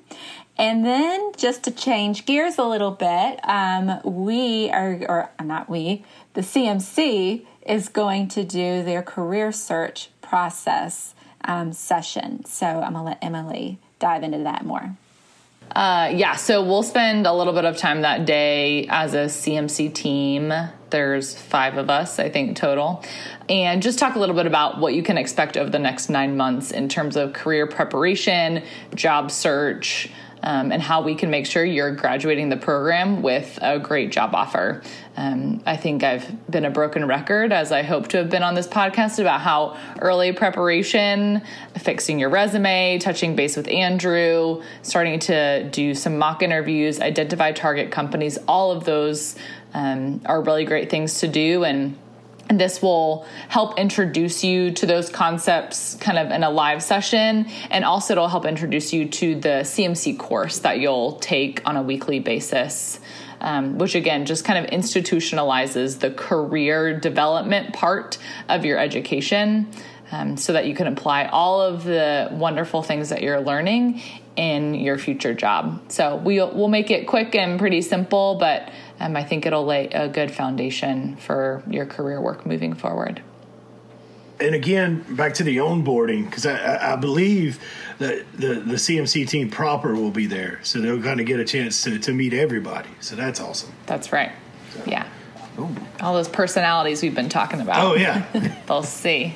And 0.57 0.85
then, 0.85 1.31
just 1.35 1.63
to 1.63 1.71
change 1.71 2.25
gears 2.25 2.57
a 2.57 2.63
little 2.63 2.91
bit, 2.91 3.39
um, 3.43 3.99
we 4.03 4.69
are, 4.69 5.01
or 5.09 5.43
not 5.43 5.67
we, 5.67 6.05
the 6.33 6.41
CMC 6.41 7.45
is 7.65 7.89
going 7.89 8.27
to 8.29 8.43
do 8.43 8.83
their 8.83 9.01
career 9.01 9.51
search 9.51 10.09
process 10.21 11.13
um, 11.43 11.73
session. 11.73 12.45
So 12.45 12.65
I'm 12.65 12.93
going 12.93 12.93
to 12.93 13.01
let 13.01 13.23
Emily 13.23 13.79
dive 13.99 14.23
into 14.23 14.39
that 14.39 14.65
more. 14.65 14.95
Uh, 15.75 16.11
yeah, 16.13 16.35
so 16.35 16.63
we'll 16.63 16.83
spend 16.83 17.25
a 17.25 17.33
little 17.33 17.53
bit 17.53 17.65
of 17.65 17.77
time 17.77 18.01
that 18.01 18.25
day 18.25 18.85
as 18.89 19.15
a 19.15 19.25
CMC 19.25 19.93
team. 19.93 20.53
There's 20.91 21.35
five 21.35 21.77
of 21.77 21.89
us, 21.89 22.19
I 22.19 22.29
think, 22.29 22.55
total. 22.55 23.03
And 23.49 23.81
just 23.81 23.97
talk 23.97 24.15
a 24.15 24.19
little 24.19 24.35
bit 24.35 24.45
about 24.45 24.79
what 24.79 24.93
you 24.93 25.01
can 25.01 25.17
expect 25.17 25.57
over 25.57 25.71
the 25.71 25.79
next 25.79 26.09
nine 26.09 26.37
months 26.37 26.69
in 26.69 26.89
terms 26.89 27.15
of 27.15 27.33
career 27.33 27.65
preparation, 27.65 28.63
job 28.93 29.31
search, 29.31 30.11
um, 30.43 30.71
and 30.71 30.81
how 30.81 31.01
we 31.01 31.15
can 31.15 31.29
make 31.29 31.45
sure 31.45 31.63
you're 31.63 31.95
graduating 31.95 32.49
the 32.49 32.57
program 32.57 33.21
with 33.21 33.57
a 33.61 33.79
great 33.79 34.11
job 34.11 34.35
offer. 34.35 34.83
Um, 35.15 35.63
I 35.65 35.77
think 35.77 36.03
I've 36.03 36.51
been 36.51 36.65
a 36.65 36.69
broken 36.69 37.07
record, 37.07 37.53
as 37.53 37.71
I 37.71 37.81
hope 37.81 38.09
to 38.09 38.17
have 38.17 38.29
been 38.29 38.43
on 38.43 38.53
this 38.53 38.67
podcast, 38.67 39.19
about 39.19 39.41
how 39.41 39.77
early 40.01 40.33
preparation, 40.33 41.41
fixing 41.77 42.19
your 42.19 42.29
resume, 42.29 42.99
touching 42.99 43.35
base 43.35 43.55
with 43.55 43.67
Andrew, 43.69 44.61
starting 44.81 45.19
to 45.19 45.69
do 45.69 45.95
some 45.95 46.17
mock 46.17 46.43
interviews, 46.43 46.99
identify 46.99 47.53
target 47.53 47.91
companies, 47.91 48.37
all 48.47 48.71
of 48.71 48.83
those 48.83 49.35
um, 49.73 50.21
are 50.25 50.41
really 50.41 50.65
great 50.65 50.89
things 50.89 51.19
to 51.21 51.27
do. 51.27 51.63
And 51.63 51.97
this 52.57 52.81
will 52.81 53.25
help 53.49 53.77
introduce 53.79 54.43
you 54.43 54.71
to 54.71 54.85
those 54.85 55.09
concepts 55.09 55.95
kind 55.95 56.17
of 56.17 56.31
in 56.31 56.43
a 56.43 56.49
live 56.49 56.83
session. 56.83 57.47
And 57.69 57.85
also 57.85 58.13
it'll 58.13 58.27
help 58.27 58.45
introduce 58.45 58.93
you 58.93 59.09
to 59.09 59.35
the 59.39 59.63
cmc 59.63 60.17
course 60.17 60.59
that 60.59 60.79
you'll 60.79 61.13
take 61.17 61.61
on 61.67 61.77
a 61.77 61.81
weekly 61.81 62.19
basis 62.19 62.99
um, 63.43 63.77
which 63.77 63.93
again 63.93 64.25
just 64.25 64.45
kind 64.45 64.65
of 64.65 64.71
institutionalizes 64.71 65.99
the 65.99 66.09
career 66.09 66.97
development 66.97 67.73
part 67.73 68.17
of 68.49 68.65
your 68.65 68.79
education 68.79 69.67
um, 70.11 70.37
so 70.37 70.53
that 70.53 70.65
you 70.65 70.73
can 70.73 70.87
apply 70.87 71.25
all 71.25 71.61
of 71.61 71.83
the 71.83 72.29
wonderful 72.31 72.81
things 72.81 73.09
that 73.09 73.21
you're 73.21 73.41
learning 73.41 74.01
in 74.35 74.73
your 74.73 74.97
future 74.97 75.33
job. 75.33 75.91
So 75.91 76.15
we'll, 76.15 76.53
we'll 76.55 76.67
make 76.67 76.89
it 76.89 77.05
quick 77.05 77.35
and 77.35 77.59
pretty 77.59 77.81
simple 77.81 78.35
but 78.35 78.71
um, 79.03 79.17
I 79.17 79.23
think 79.23 79.45
it'll 79.45 79.65
lay 79.65 79.87
a 79.87 80.07
good 80.07 80.31
foundation 80.31 81.17
for 81.17 81.61
your 81.69 81.85
career 81.85 82.21
work 82.21 82.45
moving 82.45 82.73
forward. 82.73 83.21
And 84.39 84.55
again, 84.55 85.05
back 85.15 85.33
to 85.35 85.43
the 85.43 85.57
onboarding, 85.57 86.25
because 86.25 86.45
I, 86.45 86.93
I, 86.93 86.95
believe 86.95 87.59
that 87.99 88.25
the, 88.33 88.55
the 88.55 88.75
CMC 88.75 89.27
team 89.27 89.49
proper 89.49 89.93
will 89.93 90.09
be 90.09 90.25
there. 90.25 90.59
So 90.63 90.79
they'll 90.79 91.01
kind 91.01 91.19
of 91.19 91.25
get 91.25 91.39
a 91.39 91.45
chance 91.45 91.83
to, 91.83 91.99
to 91.99 92.13
meet 92.13 92.33
everybody. 92.33 92.89
So 92.99 93.15
that's 93.15 93.39
awesome. 93.39 93.71
That's 93.85 94.11
right. 94.11 94.31
So. 94.71 94.83
Yeah. 94.87 95.07
Ooh. 95.59 95.75
All 96.01 96.13
those 96.13 96.29
personalities 96.29 97.01
we've 97.03 97.13
been 97.13 97.29
talking 97.29 97.61
about. 97.61 97.85
Oh, 97.85 97.95
yeah. 97.95 98.25
they'll 98.67 98.83
see. 98.83 99.35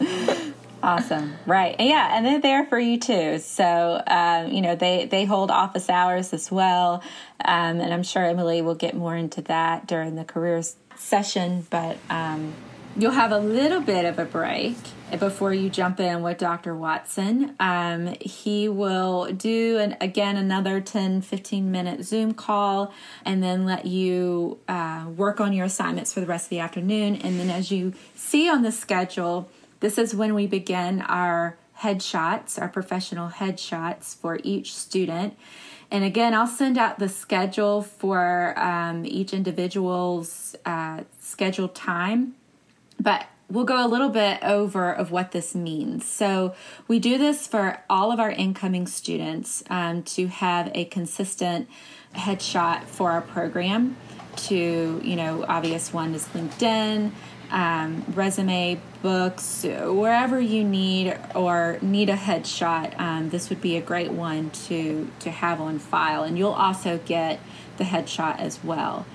Awesome. 0.86 1.36
Right. 1.46 1.74
And 1.80 1.88
yeah, 1.88 2.16
and 2.16 2.24
they're 2.24 2.40
there 2.40 2.64
for 2.64 2.78
you 2.78 3.00
too. 3.00 3.40
So, 3.40 4.00
um, 4.06 4.52
you 4.52 4.62
know, 4.62 4.76
they, 4.76 5.06
they 5.06 5.24
hold 5.24 5.50
office 5.50 5.90
hours 5.90 6.32
as 6.32 6.48
well. 6.48 7.02
Um, 7.44 7.80
and 7.80 7.92
I'm 7.92 8.04
sure 8.04 8.24
Emily 8.24 8.62
will 8.62 8.76
get 8.76 8.94
more 8.94 9.16
into 9.16 9.42
that 9.42 9.88
during 9.88 10.14
the 10.14 10.24
careers 10.24 10.76
session. 10.94 11.66
But 11.70 11.98
um, 12.08 12.54
you'll 12.96 13.10
have 13.10 13.32
a 13.32 13.38
little 13.38 13.80
bit 13.80 14.04
of 14.04 14.20
a 14.20 14.24
break 14.24 14.76
before 15.18 15.52
you 15.52 15.70
jump 15.70 15.98
in 15.98 16.22
with 16.22 16.38
Dr. 16.38 16.72
Watson. 16.76 17.56
Um, 17.58 18.14
he 18.20 18.68
will 18.68 19.32
do, 19.32 19.78
an, 19.78 19.96
again, 20.00 20.36
another 20.36 20.80
10, 20.80 21.20
15 21.22 21.68
minute 21.68 22.04
Zoom 22.04 22.32
call 22.32 22.94
and 23.24 23.42
then 23.42 23.64
let 23.64 23.86
you 23.86 24.60
uh, 24.68 25.06
work 25.16 25.40
on 25.40 25.52
your 25.52 25.66
assignments 25.66 26.12
for 26.12 26.20
the 26.20 26.26
rest 26.26 26.46
of 26.46 26.50
the 26.50 26.60
afternoon. 26.60 27.16
And 27.16 27.40
then 27.40 27.50
as 27.50 27.72
you 27.72 27.92
see 28.14 28.48
on 28.48 28.62
the 28.62 28.70
schedule, 28.70 29.50
this 29.80 29.98
is 29.98 30.14
when 30.14 30.34
we 30.34 30.46
begin 30.46 31.02
our 31.02 31.56
headshots, 31.80 32.60
our 32.60 32.68
professional 32.68 33.28
headshots 33.28 34.16
for 34.16 34.38
each 34.42 34.74
student. 34.74 35.36
And 35.90 36.04
again, 36.04 36.34
I'll 36.34 36.46
send 36.46 36.78
out 36.78 36.98
the 36.98 37.08
schedule 37.08 37.82
for 37.82 38.58
um, 38.58 39.04
each 39.04 39.32
individual's 39.32 40.56
uh, 40.64 41.04
scheduled 41.20 41.74
time, 41.74 42.34
but 42.98 43.26
we'll 43.48 43.64
go 43.64 43.84
a 43.84 43.86
little 43.86 44.08
bit 44.08 44.42
over 44.42 44.92
of 44.92 45.10
what 45.12 45.30
this 45.30 45.54
means. 45.54 46.04
So 46.04 46.54
we 46.88 46.98
do 46.98 47.18
this 47.18 47.46
for 47.46 47.82
all 47.88 48.10
of 48.10 48.18
our 48.18 48.30
incoming 48.30 48.86
students 48.86 49.62
um, 49.70 50.02
to 50.04 50.26
have 50.26 50.70
a 50.74 50.86
consistent 50.86 51.68
headshot 52.14 52.84
for 52.84 53.12
our 53.12 53.20
program. 53.20 53.96
To 54.36 55.00
you 55.02 55.16
know, 55.16 55.44
obvious 55.48 55.92
one 55.92 56.14
is 56.14 56.26
LinkedIn 56.28 57.10
um, 57.50 58.04
resume, 58.14 58.80
books, 59.02 59.64
wherever 59.64 60.40
you 60.40 60.64
need 60.64 61.18
or 61.34 61.78
need 61.82 62.08
a 62.08 62.16
headshot, 62.16 62.98
um, 62.98 63.30
this 63.30 63.48
would 63.50 63.60
be 63.60 63.76
a 63.76 63.80
great 63.80 64.12
one 64.12 64.50
to 64.50 65.10
to 65.20 65.30
have 65.30 65.60
on 65.60 65.78
file. 65.78 66.22
And 66.22 66.36
you'll 66.38 66.50
also 66.50 66.98
get 66.98 67.40
the 67.76 67.84
headshot 67.84 68.38
as 68.38 68.62
well. 68.64 69.06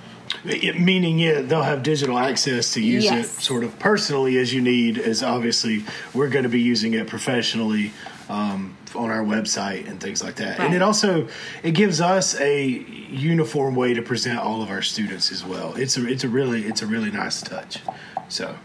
It, 0.46 0.80
meaning, 0.80 1.20
yeah, 1.20 1.42
they'll 1.42 1.62
have 1.62 1.84
digital 1.84 2.18
access 2.18 2.74
to 2.74 2.82
use 2.82 3.04
yes. 3.04 3.26
it 3.26 3.42
sort 3.42 3.64
of 3.64 3.78
personally 3.80 4.38
as 4.38 4.54
you 4.54 4.62
need. 4.62 4.98
As 4.98 5.22
obviously, 5.22 5.84
we're 6.14 6.30
going 6.30 6.44
to 6.44 6.50
be 6.50 6.62
using 6.62 6.94
it 6.94 7.08
professionally 7.08 7.92
um, 8.30 8.76
on 8.96 9.10
our 9.10 9.24
website 9.24 9.88
and 9.90 10.00
things 10.00 10.24
like 10.24 10.36
that. 10.36 10.58
Right. 10.58 10.66
And 10.66 10.74
it 10.74 10.82
also 10.82 11.28
it 11.64 11.72
gives 11.72 12.02
us 12.02 12.40
a 12.40 12.66
uniform 12.66 13.76
way 13.76 13.94
to 13.94 14.02
present 14.02 14.40
all 14.40 14.62
of 14.62 14.70
our 14.70 14.82
students 14.82 15.32
as 15.32 15.46
well. 15.46 15.76
It's 15.76 15.98
a 15.98 16.08
it's 16.08 16.24
a 16.24 16.30
really 16.30 16.64
it's 16.64 16.82
a 16.82 16.88
really 16.88 17.12
nice 17.12 17.42
touch. 17.42 17.80
So 18.32 18.56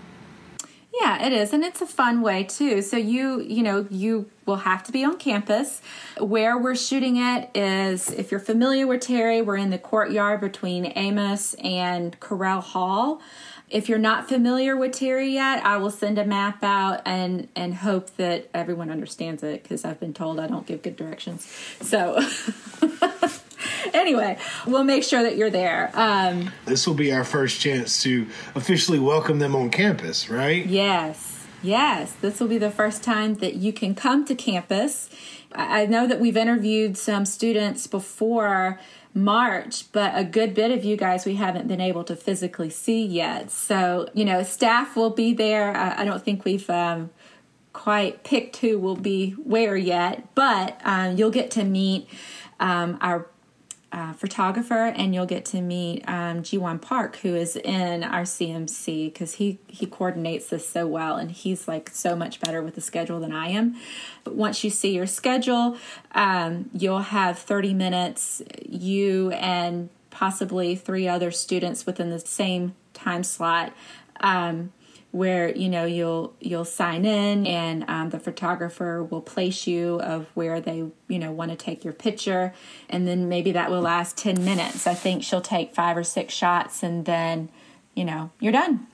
yeah, 1.01 1.27
it 1.27 1.33
is, 1.33 1.53
and 1.53 1.63
it's 1.63 1.83
a 1.83 1.87
fun 1.87 2.23
way 2.23 2.45
too. 2.45 2.81
So 2.81 2.97
you, 2.97 3.41
you 3.41 3.63
know, 3.63 3.87
you 3.91 4.31
will 4.47 4.57
have 4.57 4.83
to 4.85 4.93
be 4.93 5.05
on 5.05 5.19
campus. 5.19 5.83
Where 6.19 6.57
we're 6.57 6.77
shooting 6.77 7.17
it 7.17 7.51
is, 7.55 8.11
if 8.11 8.31
you're 8.31 8.41
familiar 8.41 8.87
with 8.87 9.03
Terry, 9.03 9.43
we're 9.43 9.57
in 9.57 9.71
the 9.71 9.79
courtyard 9.79 10.41
between 10.41 10.93
Amos 10.97 11.55
and 11.55 12.19
Correll 12.19 12.63
Hall. 12.63 13.21
If 13.69 13.89
you're 13.89 13.99
not 13.99 14.29
familiar 14.29 14.77
with 14.77 14.93
Terry 14.93 15.35
yet, 15.35 15.65
I 15.65 15.77
will 15.77 15.91
send 15.91 16.19
a 16.19 16.25
map 16.25 16.63
out 16.63 17.03
and 17.05 17.49
and 17.55 17.75
hope 17.75 18.17
that 18.17 18.49
everyone 18.55 18.91
understands 18.91 19.43
it 19.43 19.63
because 19.63 19.85
I've 19.85 20.01
been 20.01 20.15
told 20.15 20.41
I 20.41 20.47
don't 20.47 20.67
give 20.67 20.83
good 20.83 20.97
directions. 20.97 21.45
So. 21.83 22.21
anyway, 23.95 24.39
we'll 24.67 24.85
make 24.85 25.05
sure 25.05 25.23
that 25.23 25.37
you're 25.37 25.51
there. 25.51 25.91
Um, 25.95 26.53
this 26.65 26.87
will 26.87 26.95
be 26.95 27.13
our 27.13 27.25
first 27.25 27.61
chance 27.61 28.03
to 28.03 28.27
officially 28.55 28.99
welcome 28.99 29.39
them 29.39 29.55
on 29.55 29.71
campus, 29.71 30.29
right? 30.29 30.65
Yes. 30.67 31.35
Yes, 31.63 32.13
this 32.21 32.39
will 32.39 32.49
be 32.49 32.59
the 32.59 32.71
first 32.71 33.03
time 33.03 33.37
that 33.37 33.55
you 33.55 33.73
can 33.73 33.95
come 33.95 34.25
to 34.27 34.35
campus. 34.35 35.09
I 35.53 35.87
know 35.87 36.07
that 36.07 36.21
we've 36.21 36.37
interviewed 36.37 36.97
some 36.97 37.25
students 37.25 37.87
before 37.87 38.79
March, 39.15 39.91
but 39.93 40.13
a 40.15 40.25
good 40.25 40.53
bit 40.55 40.71
of 40.71 40.85
you 40.85 40.97
guys 40.97 41.25
we 41.25 41.37
haven't 41.37 41.67
been 41.67 41.81
able 41.81 42.05
to 42.05 42.15
physically 42.15 42.69
see 42.69 43.05
yet. 43.05 43.51
So, 43.51 44.09
you 44.13 44.25
know, 44.25 44.43
staff 44.43 44.95
will 44.95 45.11
be 45.11 45.33
there. 45.33 45.75
I, 45.75 46.05
don't 46.05 46.23
think 46.23 46.45
we've 46.45 46.69
um, 46.69 47.11
quite 47.73 48.25
picked 48.25 48.59
who 48.59 48.79
will 48.79 48.97
be 48.97 49.31
where 49.33 49.77
yet, 49.77 50.35
but 50.35 50.79
um, 50.85 51.17
you'll 51.17 51.31
get 51.31 51.51
to 51.53 51.65
meet 51.65 52.09
um, 52.61 52.99
our 53.01 53.29
photographer, 54.13 54.87
and 54.87 55.15
you'll 55.15 55.27
get 55.27 55.45
to 55.47 55.61
meet 55.61 56.03
um, 56.07 56.43
Jiwan 56.43 56.81
Park, 56.81 57.17
who 57.17 57.35
is 57.35 57.57
in 57.57 58.05
our 58.05 58.23
CMC 58.23 59.13
because 59.13 59.35
he 59.35 59.59
he 59.69 59.87
coordinates 59.87 60.49
this 60.49 60.69
so 60.69 60.87
well, 60.87 61.17
and 61.17 61.31
he's 61.31 61.67
like 61.67 61.91
so 61.91 62.15
much 62.15 62.41
better 62.41 62.63
with 62.63 62.75
the 62.75 62.81
schedule 62.81 63.21
than 63.21 63.33
I 63.33 63.49
am. 63.49 63.77
But 64.25 64.35
once 64.35 64.63
you 64.63 64.71
see 64.71 64.95
your 64.95 65.07
schedule, 65.07 65.77
um, 66.13 66.71
you'll 66.73 67.01
have 67.01 67.39
thirty 67.39 67.75
minutes. 67.75 68.43
You 68.69 69.31
and 69.31 69.89
possibly 70.11 70.75
three 70.75 71.07
other 71.07 71.31
students 71.31 71.87
within 71.87 72.11
the 72.11 72.19
same 72.19 72.75
time 72.95 73.23
slot. 73.23 73.73
Um, 74.21 74.73
where 75.17 75.57
you 75.57 75.69
know 75.69 75.85
you'll 75.87 76.35
you'll 76.41 76.65
sign 76.65 77.07
in 77.07 77.47
and 77.47 77.85
um, 77.89 78.11
the 78.11 78.21
photographer 78.21 79.03
will 79.03 79.23
place 79.23 79.67
you 79.67 79.99
of 80.03 80.27
where 80.35 80.61
they 80.61 80.85
you 81.09 81.19
know 81.19 81.33
want 81.33 81.51
to 81.51 81.57
take 81.57 81.85
your 81.85 81.95
picture. 81.95 82.53
And 82.89 83.09
then 83.09 83.29
maybe 83.29 83.53
that 83.53 83.71
will 83.71 83.81
last 83.81 84.17
10 84.19 84.45
minutes. 84.45 84.87
I 84.87 84.95
think 84.95 85.23
she'll 85.23 85.41
take 85.41 85.75
five 85.75 85.97
or 85.97 86.05
six 86.05 86.35
shots 86.35 86.83
and 86.83 87.07
then 87.07 87.49
you 87.95 88.05
know 88.05 88.31
you're 88.41 88.53
done 88.53 88.87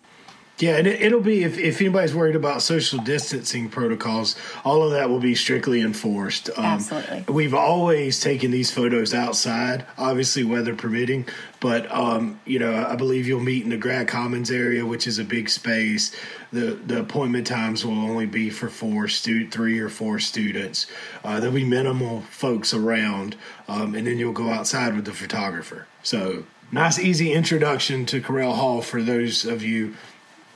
yeah, 0.59 0.77
and 0.77 0.87
it, 0.87 1.13
will 1.13 1.21
be 1.21 1.43
if, 1.43 1.59
if 1.59 1.81
anybody's 1.81 2.15
worried 2.15 2.37
about 2.37 2.63
social 2.63 3.01
distancing 3.01 3.69
protocols, 3.69 4.37
all 4.65 4.83
of 4.83 4.93
that 4.93 5.09
will 5.09 5.19
be 5.19 5.35
strictly 5.35 5.81
enforced. 5.81 6.51
Um, 6.57 6.65
Absolutely. 6.65 7.25
We've 7.29 7.55
always 7.55 8.21
taken 8.21 8.51
these 8.51 8.71
photos 8.71 9.13
outside, 9.13 9.87
obviously 9.99 10.45
weather 10.45 10.77
permitting, 10.77 11.27
but 11.59 11.91
um, 11.91 12.39
you 12.45 12.59
know 12.59 12.87
I 12.87 12.97
believe 12.97 13.27
you'll 13.27 13.41
meet 13.41 13.65
in 13.65 13.71
the 13.71 13.77
grad 13.77 14.09
commons 14.09 14.51
area, 14.51 14.85
which 14.87 15.07
is 15.07 15.19
a 15.19 15.25
big 15.25 15.49
space. 15.49 16.15
The 16.53 16.79
the 16.87 17.01
appointment 17.01 17.47
times 17.47 17.85
will 17.85 17.99
only 17.99 18.27
be 18.27 18.51
for 18.51 18.69
four 18.69 19.09
stu- 19.09 19.49
three 19.49 19.81
or 19.81 19.89
four 19.89 20.19
students. 20.19 20.87
Uh, 21.25 21.41
there'll 21.41 21.55
be 21.55 21.65
minimal 21.65 22.21
folks 22.23 22.75
around, 22.75 23.37
um, 23.69 23.95
and 23.95 24.07
then 24.07 24.19
you'll 24.19 24.33
go 24.33 24.51
outside 24.51 24.95
with 24.95 25.07
the 25.07 25.15
photographer. 25.15 25.87
So 26.05 26.45
nice, 26.71 26.99
easy 26.99 27.33
introduction 27.33 28.07
to 28.07 28.21
Correll 28.21 28.55
Hall 28.55 28.83
for 28.83 29.03
those 29.03 29.45
of 29.45 29.63
you 29.63 29.97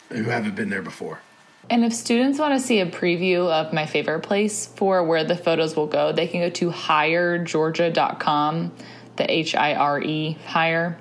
who 0.09 0.25
haven't 0.25 0.55
been 0.55 0.71
there 0.71 0.83
before. 0.83 1.21
And 1.69 1.85
if 1.85 1.93
students 1.93 2.39
want 2.39 2.55
to 2.55 2.61
see 2.65 2.79
a 2.81 2.87
preview 2.87 3.51
of 3.51 3.73
my 3.73 3.87
favorite 3.87 4.21
place 4.21 4.67
for 4.67 5.03
where 5.03 5.25
the 5.25 5.37
photos 5.37 5.75
will 5.75 5.89
go, 5.89 6.13
they 6.13 6.29
can 6.29 6.41
go 6.41 6.51
to 6.51 6.71
hiregeorgia.com, 6.71 8.73
the 9.17 9.31
H 9.31 9.57
I 9.57 9.75
R 9.75 10.01
E, 10.01 10.39
hire. 10.47 10.97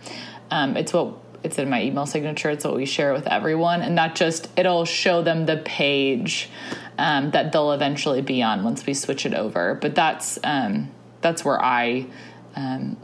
Um, 0.49 0.75
it's 0.75 0.91
what 0.91 1.13
it's 1.43 1.59
in 1.59 1.69
my 1.69 1.83
email 1.83 2.07
signature. 2.07 2.49
It's 2.49 2.65
what 2.65 2.75
we 2.75 2.87
share 2.87 3.13
with 3.13 3.27
everyone. 3.27 3.83
And 3.83 3.95
that 3.99 4.15
just, 4.15 4.49
it'll 4.57 4.85
show 4.85 5.21
them 5.21 5.45
the 5.45 5.57
page 5.57 6.49
um, 6.97 7.29
that 7.31 7.51
they'll 7.51 7.71
eventually 7.71 8.23
be 8.23 8.41
on 8.41 8.63
once 8.63 8.87
we 8.87 8.95
switch 8.95 9.27
it 9.27 9.35
over. 9.35 9.75
But 9.75 9.93
that's, 9.93 10.39
um, 10.43 10.89
that's 11.21 11.45
where 11.45 11.63
I 11.63 12.07
um, 12.55 12.97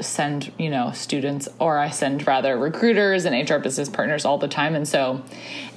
send 0.00 0.52
you 0.58 0.68
know 0.68 0.90
students 0.92 1.48
or 1.58 1.78
i 1.78 1.88
send 1.88 2.26
rather 2.26 2.58
recruiters 2.58 3.24
and 3.24 3.48
hr 3.48 3.58
business 3.58 3.88
partners 3.88 4.24
all 4.24 4.38
the 4.38 4.48
time. 4.48 4.74
And 4.74 4.86
so 4.86 5.22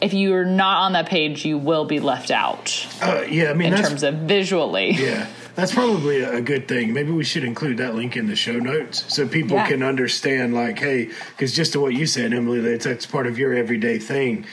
if 0.02 0.14
you're 0.14 0.46
not 0.46 0.84
on 0.84 0.94
that 0.94 1.08
page 1.08 1.46
you 1.46 1.58
will 1.58 1.86
be 1.86 2.00
left 2.00 2.32
out 2.32 2.88
uh, 3.02 3.24
yeah 3.30 3.50
i 3.50 3.54
mean 3.54 3.74
in 3.74 3.82
terms 3.82 4.04
of 4.04 4.16
visually. 4.16 4.92
Yeah 4.98 5.28
that's 5.58 5.74
probably 5.74 6.22
a 6.22 6.40
good 6.40 6.68
thing. 6.68 6.94
Maybe 6.94 7.10
we 7.10 7.24
should 7.24 7.44
include 7.44 7.78
that 7.78 7.96
link 7.96 8.16
in 8.16 8.28
the 8.28 8.36
show 8.36 8.60
notes 8.60 9.12
so 9.12 9.28
people 9.28 9.58
yeah. 9.58 9.68
can 9.68 9.82
understand 9.82 10.54
like 10.54 10.78
hey 10.78 11.10
because 11.30 11.52
just 11.52 11.74
to 11.74 11.80
what 11.80 11.96
you 11.96 12.06
said 12.06 12.32
emily 12.32 12.60
that's, 12.60 12.86
that's 12.86 13.08
part 13.08 13.26
of 13.26 13.40
your 13.40 13.56
everyday 13.56 13.98
thing. 13.98 14.46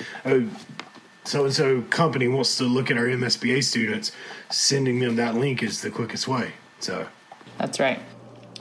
So 1.25 1.45
and 1.45 1.53
so 1.53 1.83
company 1.83 2.27
wants 2.27 2.57
to 2.57 2.65
look 2.65 2.91
at 2.91 2.97
our 2.97 3.05
msba 3.05 3.63
students. 3.63 4.13
Sending 4.51 5.01
them 5.01 5.17
that 5.17 5.35
link 5.35 5.63
is 5.63 5.83
the 5.83 5.91
quickest 5.91 6.27
way 6.27 6.53
so. 6.81 7.07
That's 7.59 7.79
right 7.79 8.01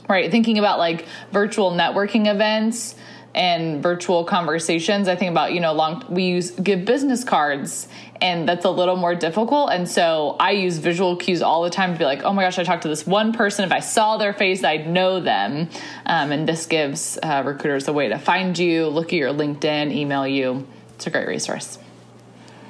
right 0.08 0.30
thinking 0.30 0.58
about 0.58 0.78
like 0.78 1.06
virtual 1.32 1.72
networking 1.72 2.30
events 2.30 2.94
and 3.34 3.82
virtual 3.82 4.24
conversations 4.24 5.08
i 5.08 5.16
think 5.16 5.30
about 5.30 5.52
you 5.52 5.60
know 5.60 5.72
long 5.72 6.04
we 6.08 6.24
use 6.24 6.50
give 6.52 6.84
business 6.84 7.24
cards 7.24 7.88
and 8.20 8.48
that's 8.48 8.64
a 8.64 8.70
little 8.70 8.96
more 8.96 9.14
difficult 9.14 9.70
and 9.72 9.88
so 9.88 10.36
i 10.38 10.52
use 10.52 10.78
visual 10.78 11.16
cues 11.16 11.42
all 11.42 11.62
the 11.62 11.70
time 11.70 11.92
to 11.92 11.98
be 11.98 12.04
like 12.04 12.22
oh 12.22 12.32
my 12.32 12.42
gosh 12.42 12.58
i 12.58 12.64
talked 12.64 12.82
to 12.82 12.88
this 12.88 13.06
one 13.06 13.32
person. 13.32 13.64
If 13.64 13.72
i 13.72 13.80
saw 13.80 14.16
their 14.18 14.32
face 14.32 14.62
i'd 14.62 14.88
know 14.88 15.20
them. 15.20 15.68
Um, 16.06 16.32
and 16.32 16.48
this 16.48 16.66
gives 16.66 17.18
uh, 17.22 17.42
recruiters 17.44 17.88
a 17.88 17.92
way 17.92 18.08
to 18.08 18.18
find 18.18 18.56
you 18.56 18.86
look 18.86 19.06
at 19.06 19.14
your 19.14 19.32
linkedin 19.32 19.92
email 19.92 20.26
you. 20.26 20.66
It's 20.94 21.06
a 21.06 21.10
great 21.10 21.26
resource 21.26 21.78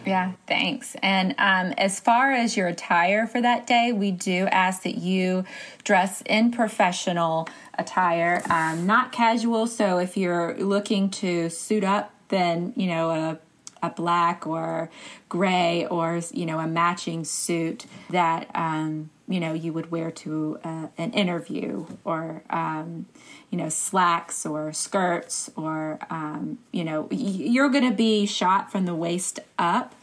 yeah, 0.04 0.32
thanks. 0.46 0.96
And 1.02 1.34
um, 1.38 1.72
as 1.78 2.00
far 2.00 2.32
as 2.32 2.56
your 2.56 2.68
attire 2.68 3.26
for 3.26 3.40
that 3.40 3.66
day, 3.66 3.92
we 3.92 4.10
do 4.10 4.46
ask 4.46 4.82
that 4.82 4.96
you 4.96 5.44
dress 5.82 6.22
in 6.26 6.50
professional 6.50 7.48
attire, 7.78 8.42
um, 8.50 8.86
not 8.86 9.12
casual. 9.12 9.66
So 9.66 9.98
if 9.98 10.16
you're 10.16 10.56
looking 10.58 11.10
to 11.10 11.48
suit 11.50 11.84
up, 11.84 12.12
then, 12.28 12.72
you 12.76 12.86
know, 12.86 13.10
a 13.10 13.38
a 13.84 13.90
black 13.90 14.46
or 14.46 14.90
gray 15.28 15.86
or 15.86 16.20
you 16.32 16.46
know 16.46 16.58
a 16.58 16.66
matching 16.66 17.24
suit 17.24 17.86
that 18.10 18.50
um, 18.54 19.10
you 19.26 19.40
know 19.40 19.54
you 19.54 19.72
would 19.72 19.90
wear 19.90 20.10
to 20.10 20.58
uh, 20.64 20.88
an 20.98 21.12
interview 21.12 21.86
or 22.04 22.42
um, 22.50 23.06
you 23.50 23.56
know 23.56 23.68
slacks 23.68 24.44
or 24.44 24.72
skirts 24.72 25.50
or 25.56 25.98
um, 26.10 26.58
you 26.72 26.84
know 26.84 27.08
you're 27.10 27.70
going 27.70 27.88
to 27.88 27.96
be 27.96 28.26
shot 28.26 28.70
from 28.70 28.86
the 28.86 28.94
waist 28.94 29.40
up. 29.58 29.94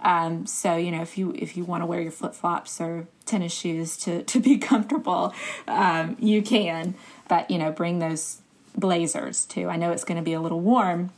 Um, 0.00 0.46
so 0.46 0.76
you 0.76 0.90
know 0.90 1.02
if 1.02 1.18
you 1.18 1.34
if 1.36 1.56
you 1.56 1.64
want 1.64 1.82
to 1.82 1.86
wear 1.86 2.00
your 2.00 2.12
flip 2.12 2.34
flops 2.34 2.80
or 2.80 3.08
tennis 3.26 3.52
shoes 3.52 3.96
to 3.98 4.22
to 4.24 4.40
be 4.40 4.58
comfortable 4.58 5.34
um, 5.66 6.16
you 6.20 6.42
can. 6.42 6.94
But 7.28 7.50
you 7.50 7.58
know 7.58 7.72
bring 7.72 7.98
those 7.98 8.40
blazers 8.76 9.44
too. 9.44 9.68
I 9.68 9.76
know 9.76 9.90
it's 9.90 10.04
going 10.04 10.18
to 10.18 10.24
be 10.24 10.32
a 10.34 10.40
little 10.40 10.60
warm 10.60 11.10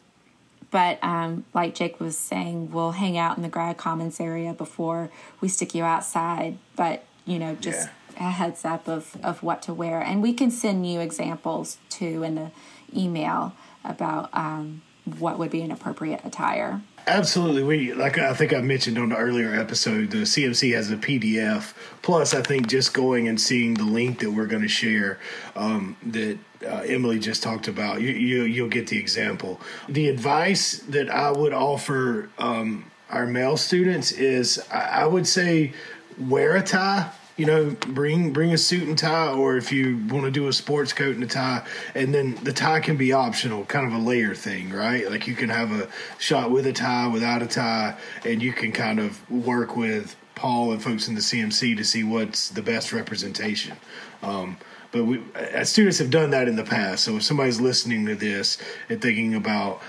but 0.71 1.03
um, 1.03 1.45
like 1.53 1.75
jake 1.75 1.99
was 1.99 2.17
saying 2.17 2.71
we'll 2.71 2.93
hang 2.93 3.19
out 3.19 3.37
in 3.37 3.43
the 3.43 3.49
grad 3.49 3.77
commons 3.77 4.21
area 4.21 4.55
before 4.55 5.11
we 5.41 5.49
stick 5.49 5.75
you 5.75 5.83
outside. 5.83 6.57
But 6.77 7.05
you 7.31 7.39
know 7.39 7.55
just 7.55 7.89
yeah 7.89 7.95
a 8.21 8.31
heads 8.31 8.65
up 8.65 8.87
of, 8.87 9.17
of 9.23 9.43
what 9.43 9.63
to 9.63 9.75
wear. 9.75 10.01
And 10.01 10.23
we 10.23 10.33
can 10.33 10.51
send 10.51 10.87
you 10.87 11.01
examples 11.01 11.79
too 11.89 12.23
in 12.23 12.35
the 12.35 12.51
email 12.95 13.55
about 13.83 14.29
um, 14.35 14.83
what 15.19 15.39
would 15.39 15.51
be 15.51 15.63
an 15.63 15.71
appropriate 15.71 16.21
attire. 16.25 16.83
Absolutely. 17.07 17.63
We 17.63 17.95
like 17.95 18.19
I 18.19 18.35
think 18.35 18.53
I 18.53 18.61
mentioned 18.61 18.99
on 18.99 19.09
the 19.09 19.17
earlier 19.17 19.55
episode, 19.55 20.11
the 20.11 20.19
CMC 20.19 20.75
has 20.75 20.91
a 20.91 20.97
PDF. 20.97 21.73
Plus, 22.03 22.35
I 22.35 22.43
think 22.43 22.69
just 22.69 22.93
going 22.93 23.27
and 23.27 23.41
seeing 23.41 23.73
the 23.73 23.85
link 23.85 24.19
that 24.19 24.31
we're 24.31 24.47
going 24.47 24.63
to 24.63 24.69
share 24.69 25.19
um, 25.57 25.97
that 26.05 26.39
uh, 26.63 26.83
Emily 26.87 27.19
just 27.19 27.43
talked 27.43 27.69
about, 27.69 28.03
you, 28.03 28.11
you 28.11 28.43
you'll 28.43 28.69
get 28.69 28.89
the 28.89 28.99
example. 28.99 29.59
The 29.89 30.11
advice 30.11 30.81
that 30.91 31.09
I 31.09 31.31
would 31.31 31.55
offer 31.55 32.29
um, 32.39 32.91
our 33.09 33.27
male 33.27 33.57
students 33.57 34.13
is 34.13 34.63
I, 34.71 35.03
I 35.03 35.07
would 35.07 35.27
say 35.27 35.73
wear 36.19 36.55
a 36.57 36.63
tie 36.63 37.11
you 37.41 37.47
know, 37.47 37.71
bring 37.71 38.35
bring 38.35 38.53
a 38.53 38.59
suit 38.59 38.87
and 38.87 38.99
tie, 38.99 39.33
or 39.33 39.57
if 39.57 39.73
you 39.73 39.97
want 40.11 40.27
to 40.27 40.31
do 40.31 40.47
a 40.49 40.53
sports 40.53 40.93
coat 40.93 41.15
and 41.15 41.25
a 41.25 41.27
tie, 41.27 41.67
and 41.95 42.13
then 42.13 42.35
the 42.43 42.53
tie 42.53 42.81
can 42.81 42.99
be 42.99 43.15
optional, 43.15 43.65
kind 43.65 43.87
of 43.87 43.95
a 43.95 43.99
layer 43.99 44.35
thing, 44.35 44.71
right? 44.71 45.11
Like 45.11 45.27
you 45.27 45.35
can 45.35 45.49
have 45.49 45.73
a 45.73 45.89
shot 46.19 46.51
with 46.51 46.67
a 46.67 46.73
tie, 46.75 47.07
without 47.07 47.41
a 47.41 47.47
tie, 47.47 47.97
and 48.27 48.43
you 48.43 48.53
can 48.53 48.73
kind 48.73 49.01
of 49.01 49.31
work 49.31 49.75
with 49.75 50.17
Paul 50.35 50.73
and 50.73 50.83
folks 50.83 51.09
in 51.09 51.15
the 51.15 51.23
CMC 51.23 51.79
to 51.79 51.85
see 51.85 52.05
what's 52.05 52.51
the 52.51 52.61
best 52.61 52.93
representation. 52.93 53.75
Um, 54.23 54.59
but 54.93 55.05
we, 55.05 55.23
as 55.35 55.71
students 55.71 55.97
have 55.99 56.11
done 56.11 56.29
that 56.33 56.47
in 56.47 56.57
the 56.57 56.65
past. 56.65 57.05
So 57.05 57.17
if 57.17 57.23
somebody's 57.23 57.59
listening 57.59 58.05
to 58.05 58.17
this 58.17 58.59
and 58.91 59.01
thinking 59.01 59.35
about 59.35 59.81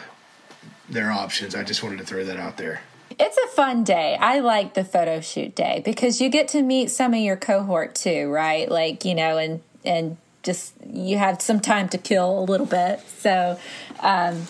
their 0.87 1.11
options, 1.11 1.53
I 1.53 1.63
just 1.63 1.83
wanted 1.83 1.97
to 1.97 2.05
throw 2.05 2.23
that 2.23 2.37
out 2.37 2.55
there. 2.55 2.79
It's 3.23 3.37
a 3.37 3.55
fun 3.55 3.83
day. 3.83 4.17
I 4.19 4.39
like 4.39 4.73
the 4.73 4.83
photo 4.83 5.21
shoot 5.21 5.53
day 5.53 5.83
because 5.85 6.19
you 6.19 6.29
get 6.29 6.47
to 6.49 6.63
meet 6.63 6.89
some 6.89 7.13
of 7.13 7.19
your 7.19 7.35
cohort 7.35 7.93
too, 7.93 8.31
right? 8.31 8.67
Like, 8.67 9.05
you 9.05 9.13
know, 9.13 9.37
and 9.37 9.61
and 9.85 10.17
just 10.41 10.73
you 10.91 11.19
have 11.19 11.39
some 11.39 11.59
time 11.59 11.87
to 11.89 11.99
kill 11.99 12.39
a 12.39 12.45
little 12.45 12.65
bit. 12.65 12.99
So, 13.19 13.59
um, 13.99 14.47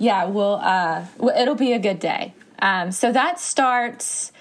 yeah, 0.00 0.24
we'll 0.24 0.56
uh, 0.60 1.04
it'll 1.36 1.54
be 1.54 1.72
a 1.74 1.78
good 1.78 2.00
day. 2.00 2.34
Um, 2.58 2.90
so 2.90 3.12
that 3.12 3.38
starts 3.38 4.32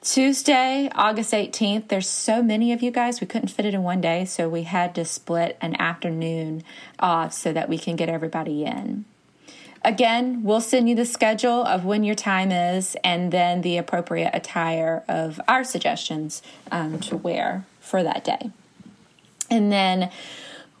Tuesday, 0.00 0.88
August 0.94 1.32
18th. 1.32 1.88
There's 1.88 2.08
so 2.08 2.40
many 2.40 2.72
of 2.72 2.84
you 2.84 2.92
guys, 2.92 3.20
we 3.20 3.26
couldn't 3.26 3.48
fit 3.48 3.66
it 3.66 3.74
in 3.74 3.82
one 3.82 4.00
day, 4.00 4.24
so 4.26 4.48
we 4.48 4.62
had 4.62 4.94
to 4.94 5.04
split 5.04 5.58
an 5.60 5.74
afternoon 5.80 6.62
off 7.00 7.32
so 7.32 7.52
that 7.52 7.68
we 7.68 7.78
can 7.78 7.96
get 7.96 8.08
everybody 8.08 8.64
in. 8.64 9.06
Again, 9.84 10.42
we'll 10.44 10.60
send 10.60 10.88
you 10.88 10.94
the 10.94 11.04
schedule 11.04 11.64
of 11.64 11.84
when 11.84 12.04
your 12.04 12.14
time 12.14 12.52
is 12.52 12.96
and 13.02 13.32
then 13.32 13.62
the 13.62 13.76
appropriate 13.76 14.30
attire 14.32 15.02
of 15.08 15.40
our 15.48 15.64
suggestions 15.64 16.42
um, 16.70 17.00
to 17.00 17.16
wear 17.16 17.66
for 17.80 18.02
that 18.02 18.24
day. 18.24 18.50
And 19.50 19.72
then 19.72 20.10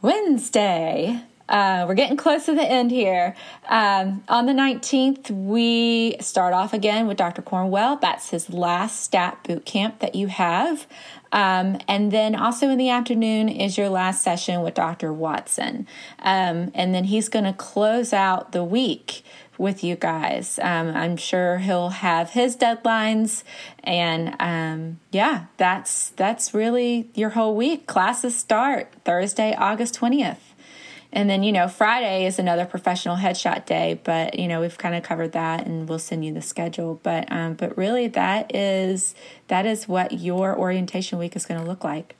Wednesday, 0.00 1.20
uh, 1.52 1.84
we're 1.86 1.94
getting 1.94 2.16
close 2.16 2.46
to 2.46 2.54
the 2.54 2.64
end 2.64 2.90
here. 2.90 3.36
Um, 3.68 4.24
on 4.26 4.46
the 4.46 4.52
19th, 4.52 5.30
we 5.30 6.16
start 6.18 6.54
off 6.54 6.72
again 6.72 7.06
with 7.06 7.18
Dr. 7.18 7.42
Cornwell. 7.42 7.96
That's 7.96 8.30
his 8.30 8.48
last 8.48 9.02
stat 9.02 9.38
boot 9.46 9.66
camp 9.66 9.98
that 9.98 10.14
you 10.14 10.28
have. 10.28 10.86
Um, 11.30 11.78
and 11.86 12.10
then 12.10 12.34
also 12.34 12.70
in 12.70 12.78
the 12.78 12.88
afternoon 12.88 13.50
is 13.50 13.76
your 13.76 13.90
last 13.90 14.22
session 14.22 14.62
with 14.62 14.74
Dr. 14.74 15.12
Watson. 15.12 15.86
Um, 16.20 16.72
and 16.74 16.94
then 16.94 17.04
he's 17.04 17.28
going 17.28 17.44
to 17.44 17.52
close 17.52 18.14
out 18.14 18.52
the 18.52 18.64
week 18.64 19.22
with 19.58 19.84
you 19.84 19.96
guys. 19.96 20.58
Um, 20.62 20.88
I'm 20.88 21.16
sure 21.16 21.58
he'll 21.58 21.90
have 21.90 22.30
his 22.30 22.56
deadlines, 22.56 23.44
and 23.84 24.34
um, 24.40 24.98
yeah, 25.12 25.46
that's 25.56 26.10
that's 26.10 26.52
really 26.52 27.10
your 27.14 27.30
whole 27.30 27.54
week. 27.54 27.86
Classes 27.86 28.36
start 28.36 28.92
Thursday, 29.04 29.54
August 29.54 29.98
20th, 29.98 30.38
And 31.12 31.28
then, 31.28 31.42
you 31.42 31.52
know, 31.52 31.68
Friday 31.68 32.24
is 32.24 32.38
another 32.38 32.64
professional 32.64 33.16
headshot 33.16 33.66
day, 33.66 34.00
but 34.02 34.38
you 34.38 34.48
know, 34.48 34.62
we've 34.62 34.78
kind 34.78 34.94
of 34.94 35.02
covered 35.02 35.32
that 35.32 35.66
and 35.66 35.88
we'll 35.88 35.98
send 35.98 36.24
you 36.24 36.32
the 36.32 36.40
schedule. 36.40 37.00
But 37.02 37.30
um, 37.30 37.54
but 37.54 37.76
really 37.76 38.08
that 38.08 38.54
is 38.54 39.14
that 39.48 39.66
is 39.66 39.86
what 39.86 40.12
your 40.12 40.56
orientation 40.58 41.18
week 41.18 41.36
is 41.36 41.44
going 41.44 41.60
to 41.60 41.66
look 41.66 41.84
like. 41.84 42.16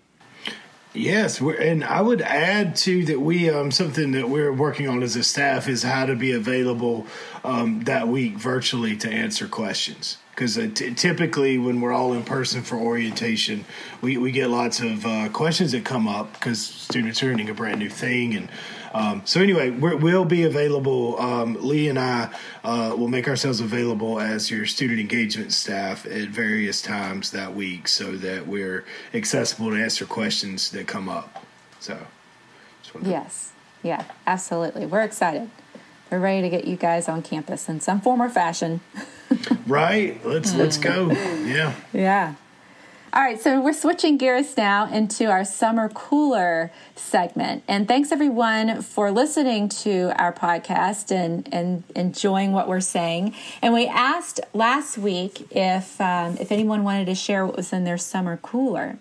Yes, 0.95 1.41
and 1.41 1.83
I 1.85 2.03
would 2.03 2.21
add 2.21 2.77
too 2.77 3.07
that 3.07 3.19
we 3.19 3.49
um, 3.49 3.71
something 3.71 4.13
that 4.13 4.29
we're 4.29 4.53
working 4.53 4.89
on 4.89 5.03
as 5.03 5.17
a 5.17 5.25
staff 5.25 5.67
is 5.67 5.83
how 5.83 6.05
to 6.05 6.15
be 6.15 6.33
available 6.33 7.07
um, 7.45 7.81
that 7.85 8.09
week 8.09 8.35
virtually 8.35 8.95
to 8.99 9.11
answer 9.11 9.49
questions 9.49 10.19
because 10.35 10.59
uh, 10.59 10.69
t- 10.75 10.95
typically 10.95 11.59
when 11.59 11.81
we're 11.81 11.93
all 11.93 12.13
in 12.13 12.23
person 12.23 12.63
for 12.63 12.77
orientation, 12.77 13.65
we, 14.01 14.17
we 14.17 14.33
get 14.33 14.49
lots 14.49 14.81
of 14.81 15.05
uh, 15.05 15.29
questions 15.29 15.73
that 15.73 15.85
come 15.85 16.09
up 16.09 16.33
because 16.33 16.61
students 16.61 17.23
are 17.23 17.27
learning 17.27 17.51
a 17.51 17.55
brand 17.55 17.79
new 17.79 17.91
thing. 17.91 18.35
And 18.35 18.49
um, 18.93 19.23
so, 19.25 19.41
anyway, 19.41 19.71
we 19.71 19.95
will 19.95 20.25
be 20.25 20.45
available. 20.45 21.19
Um, 21.21 21.57
Lee 21.61 21.89
and 21.89 21.99
I 21.99 22.31
uh, 22.63 22.95
will 22.97 23.09
make 23.09 23.29
ourselves 23.29 23.61
available 23.61 24.21
as 24.21 24.51
your 24.51 24.67
student 24.67 25.01
engagement 25.01 25.53
staff 25.53 26.05
at 26.07 26.29
various 26.29 26.83
times 26.83 27.31
that 27.31 27.55
week 27.55 27.89
so 27.89 28.13
that 28.17 28.47
we're 28.47 28.85
accessible 29.15 29.71
to 29.71 29.77
answer 29.83 30.05
questions 30.05 30.71
that 30.73 30.87
come 30.87 31.09
up. 31.09 31.45
So, 31.81 31.99
yes, 33.03 33.53
yeah, 33.83 34.05
absolutely. 34.27 34.87
We're 34.87 35.03
excited. 35.03 35.51
We're 36.11 36.19
ready 36.19 36.43
to 36.43 36.51
get 36.51 36.67
you 36.67 36.77
guys 36.77 37.09
on 37.09 37.23
campus 37.23 37.71
in 37.71 37.81
some 37.81 38.01
form 38.01 38.21
or 38.21 38.29
fashion. 38.29 38.83
right? 39.67 40.25
Let's 40.25 40.55
let's 40.55 40.77
go. 40.77 41.11
Yeah. 41.43 41.75
Yeah. 41.93 42.35
All 43.15 43.21
right, 43.21 43.39
so 43.39 43.61
we're 43.61 43.75
switching 43.75 44.17
gears 44.17 44.57
now 44.57 44.91
into 44.91 45.27
our 45.27 45.45
summer 45.45 45.91
cooler 45.91 46.73
segment. 46.97 47.63
And 47.69 47.87
thanks 47.87 48.11
everyone 48.11 48.81
for 48.81 49.11
listening 49.11 49.69
to 49.69 50.15
our 50.19 50.33
podcast 50.33 51.11
and, 51.11 51.47
and 51.53 51.85
enjoying 51.95 52.53
what 52.53 52.69
we're 52.69 52.81
saying. 52.81 53.35
And 53.61 53.75
we 53.75 53.87
asked 53.87 54.41
last 54.55 54.97
week 54.97 55.47
if 55.55 56.01
um, 56.01 56.39
if 56.41 56.51
anyone 56.51 56.85
wanted 56.85 57.05
to 57.05 57.15
share 57.15 57.45
what 57.45 57.55
was 57.55 57.71
in 57.71 57.85
their 57.85 57.99
summer 57.99 58.39
cooler. 58.39 58.97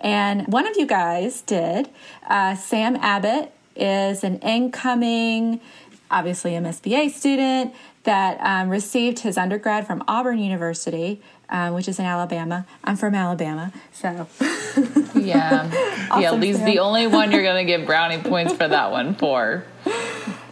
And 0.00 0.46
one 0.46 0.68
of 0.68 0.76
you 0.76 0.86
guys 0.86 1.42
did. 1.42 1.90
Uh, 2.28 2.54
Sam 2.54 2.94
Abbott 2.94 3.52
is 3.74 4.22
an 4.22 4.38
incoming, 4.38 5.60
obviously 6.08 6.52
MSBA 6.52 7.10
student 7.10 7.74
that 8.04 8.38
um, 8.40 8.68
received 8.68 9.18
his 9.20 9.36
undergrad 9.36 9.88
from 9.88 10.04
Auburn 10.06 10.38
University, 10.38 11.20
uh, 11.50 11.70
which 11.70 11.88
is 11.88 11.98
in 11.98 12.04
Alabama. 12.04 12.66
I'm 12.84 12.96
from 12.96 13.14
Alabama, 13.14 13.72
so 13.92 14.28
yeah, 15.14 16.08
awesome 16.10 16.22
yeah. 16.22 16.32
Lee's 16.32 16.62
the 16.62 16.78
only 16.78 17.06
one 17.06 17.32
you're 17.32 17.42
going 17.42 17.66
to 17.66 17.70
give 17.70 17.86
brownie 17.86 18.18
points 18.22 18.52
for 18.54 18.68
that 18.68 18.90
one 18.90 19.14
for. 19.14 19.64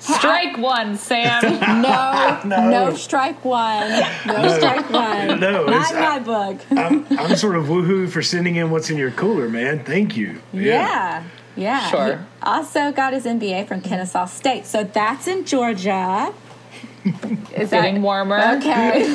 Strike 0.01 0.57
one, 0.59 0.97
Sam. 0.97 1.43
No, 1.83 2.41
no, 2.45 2.71
no 2.71 2.95
strike 2.95 3.45
one. 3.45 3.91
No, 4.27 4.43
no 4.43 4.57
strike 4.57 4.89
one. 4.91 5.41
No, 5.41 5.67
not 5.67 5.91
in 5.91 5.97
my 5.99 6.07
I, 6.07 6.19
book. 6.21 6.61
I'm, 6.71 7.05
I'm, 7.19 7.37
sort 7.37 7.57
of 7.57 7.67
woohoo 7.67 8.09
for 8.09 8.23
sending 8.23 8.57
in 8.57 8.71
what's 8.71 8.91
in 8.91 8.97
your 8.97 9.11
cooler, 9.11 9.49
man. 9.49 9.85
Thank 9.85 10.17
you. 10.17 10.41
Yeah. 10.53 10.63
yeah. 10.63 11.25
Yeah. 11.57 11.91
Sure. 11.91 12.17
He 12.17 12.25
also 12.43 12.93
got 12.93 13.13
his 13.13 13.25
MBA 13.25 13.67
from 13.67 13.81
Kennesaw 13.81 14.27
State. 14.27 14.67
So 14.67 14.85
that's 14.85 15.27
in 15.27 15.45
Georgia. 15.45 16.33
Is 17.55 17.71
getting 17.71 17.95
that, 17.97 18.01
warmer. 18.01 18.57
Okay. 18.59 19.15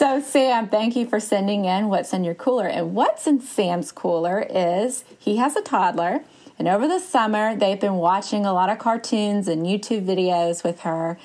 So, 0.00 0.18
Sam, 0.18 0.66
thank 0.66 0.96
you 0.96 1.06
for 1.06 1.20
sending 1.20 1.66
in 1.66 1.90
what's 1.90 2.14
in 2.14 2.24
your 2.24 2.34
cooler. 2.34 2.66
And 2.66 2.94
what's 2.94 3.26
in 3.26 3.38
Sam's 3.38 3.92
cooler 3.92 4.40
is 4.48 5.04
he 5.18 5.36
has 5.36 5.56
a 5.56 5.60
toddler. 5.60 6.22
And 6.58 6.66
over 6.66 6.88
the 6.88 7.00
summer, 7.00 7.54
they've 7.54 7.78
been 7.78 7.96
watching 7.96 8.46
a 8.46 8.54
lot 8.54 8.70
of 8.70 8.78
cartoons 8.78 9.46
and 9.46 9.66
YouTube 9.66 10.06
videos 10.06 10.64
with 10.64 10.80
her. 10.80 11.18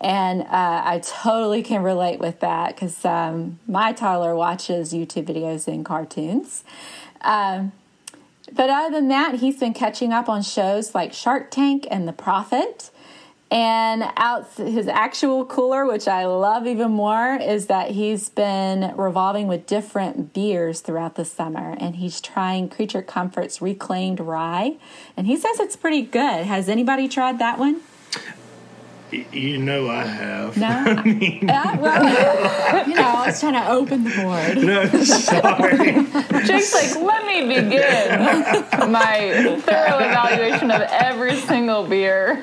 And 0.00 0.44
uh, 0.44 0.46
I 0.50 1.02
totally 1.04 1.62
can 1.62 1.82
relate 1.82 2.20
with 2.20 2.40
that 2.40 2.74
because 2.74 3.04
um, 3.04 3.58
my 3.68 3.92
toddler 3.92 4.34
watches 4.34 4.94
YouTube 4.94 5.26
videos 5.26 5.68
and 5.68 5.84
cartoons. 5.84 6.64
Um, 7.20 7.72
but 8.50 8.70
other 8.70 8.98
than 8.98 9.08
that, 9.08 9.40
he's 9.40 9.60
been 9.60 9.74
catching 9.74 10.10
up 10.10 10.30
on 10.30 10.40
shows 10.40 10.94
like 10.94 11.12
Shark 11.12 11.50
Tank 11.50 11.86
and 11.90 12.08
The 12.08 12.14
Profit. 12.14 12.90
And 13.52 14.04
out 14.16 14.50
his 14.56 14.88
actual 14.88 15.44
cooler, 15.44 15.84
which 15.84 16.08
I 16.08 16.24
love 16.24 16.66
even 16.66 16.90
more, 16.90 17.34
is 17.34 17.66
that 17.66 17.90
he's 17.90 18.30
been 18.30 18.96
revolving 18.96 19.46
with 19.46 19.66
different 19.66 20.32
beers 20.32 20.80
throughout 20.80 21.16
the 21.16 21.26
summer. 21.26 21.76
And 21.78 21.96
he's 21.96 22.18
trying 22.22 22.70
Creature 22.70 23.02
Comforts 23.02 23.60
Reclaimed 23.60 24.20
Rye. 24.20 24.76
And 25.18 25.26
he 25.26 25.36
says 25.36 25.60
it's 25.60 25.76
pretty 25.76 26.00
good. 26.00 26.46
Has 26.46 26.70
anybody 26.70 27.08
tried 27.08 27.38
that 27.40 27.58
one? 27.58 27.82
You 29.10 29.58
know 29.58 29.90
I 29.90 30.04
have. 30.04 30.56
No, 30.56 30.66
I 30.68 31.04
mean, 31.04 31.50
uh, 31.50 31.76
well, 31.78 32.86
you 32.88 32.94
know, 32.94 33.02
I 33.02 33.26
was 33.26 33.38
trying 33.38 33.52
to 33.52 33.68
open 33.68 34.04
the 34.04 34.10
board. 34.16 34.56
No, 34.64 34.86
sorry. 35.04 36.46
Jake's 36.46 36.72
like, 36.72 37.04
let 37.04 37.26
me 37.26 37.42
begin 37.46 38.90
my 38.90 39.60
thorough 39.60 39.98
evaluation 39.98 40.70
of 40.70 40.80
every 40.80 41.36
single 41.36 41.86
beer. 41.86 42.42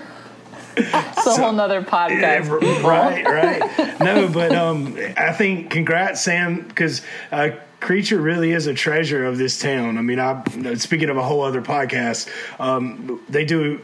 It's 0.79 1.27
a 1.27 1.41
whole 1.41 1.51
nother 1.51 1.81
podcast. 1.81 2.49
Right, 2.83 3.25
right. 3.25 3.99
No, 3.99 4.27
but 4.27 4.55
um, 4.55 4.97
I 5.17 5.31
think 5.31 5.69
congrats, 5.69 6.21
Sam, 6.21 6.67
because 6.67 7.01
uh, 7.31 7.51
Creature 7.79 8.19
really 8.19 8.51
is 8.51 8.67
a 8.67 8.73
treasure 8.73 9.25
of 9.25 9.37
this 9.37 9.59
town. 9.59 9.97
I 9.97 10.01
mean, 10.01 10.19
I 10.19 10.43
speaking 10.75 11.09
of 11.09 11.17
a 11.17 11.23
whole 11.23 11.41
other 11.41 11.61
podcast, 11.61 12.29
um, 12.59 13.21
they 13.29 13.45
do. 13.45 13.81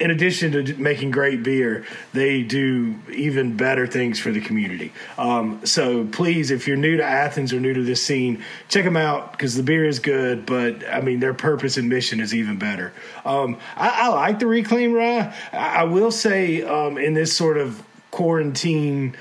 In 0.00 0.10
addition 0.10 0.52
to 0.52 0.74
making 0.74 1.12
great 1.12 1.42
beer, 1.42 1.86
they 2.12 2.42
do 2.42 2.96
even 3.12 3.56
better 3.56 3.86
things 3.86 4.18
for 4.18 4.32
the 4.32 4.40
community. 4.40 4.92
Um, 5.16 5.64
so 5.64 6.04
please, 6.06 6.50
if 6.50 6.66
you're 6.66 6.76
new 6.76 6.96
to 6.96 7.04
Athens 7.04 7.52
or 7.52 7.60
new 7.60 7.72
to 7.72 7.82
this 7.82 8.02
scene, 8.02 8.42
check 8.68 8.84
them 8.84 8.96
out 8.96 9.32
because 9.32 9.54
the 9.54 9.62
beer 9.62 9.84
is 9.84 10.00
good. 10.00 10.46
But 10.46 10.86
I 10.88 11.00
mean, 11.00 11.20
their 11.20 11.32
purpose 11.32 11.76
and 11.76 11.88
mission 11.88 12.20
is 12.20 12.34
even 12.34 12.58
better. 12.58 12.92
Um, 13.24 13.58
I, 13.76 14.06
I, 14.06 14.08
like 14.08 14.40
the 14.40 14.46
Reclaim 14.46 14.92
Rye. 14.92 15.32
I, 15.52 15.56
I 15.56 15.84
will 15.84 16.10
say, 16.10 16.62
um, 16.62 16.98
in 16.98 17.14
this 17.14 17.34
sort 17.34 17.56
of 17.56 17.82
quarantine 18.10 19.16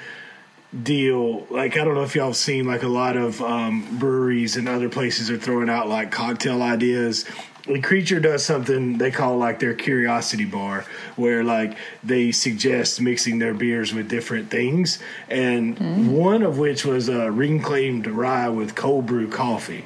deal. 0.82 1.46
Like 1.50 1.78
I 1.78 1.84
don't 1.84 1.96
know 1.96 2.04
if 2.04 2.16
y'all 2.16 2.28
have 2.28 2.36
seen 2.36 2.66
like 2.66 2.84
a 2.84 2.88
lot 2.88 3.16
of 3.18 3.42
um, 3.42 3.98
breweries 4.00 4.58
and 4.58 4.68
other 4.68 4.90
places 4.90 5.30
are 5.30 5.38
throwing 5.38 5.70
out 5.70 5.88
like 5.88 6.12
cocktail 6.12 6.62
ideas. 6.62 7.26
The 7.66 7.80
creature 7.80 8.20
does 8.20 8.44
something 8.44 8.98
they 8.98 9.10
call 9.10 9.38
like 9.38 9.60
their 9.60 9.74
curiosity 9.74 10.44
bar, 10.44 10.86
where 11.16 11.44
like 11.46 11.78
they 12.04 12.32
suggest 12.34 13.00
mixing 13.00 13.40
their 13.40 13.54
beers 13.54 13.94
with 13.94 14.10
different 14.10 14.50
things, 14.50 15.00
and 15.30 15.78
mm. 15.78 16.08
one 16.10 16.44
of 16.44 16.58
which 16.58 16.84
was 16.84 17.08
a 17.08 17.32
ring 17.32 17.60
reclaimed 17.60 18.08
rye 18.08 18.50
with 18.50 18.76
cold 18.76 19.06
brew 19.06 19.30
coffee. 19.30 19.86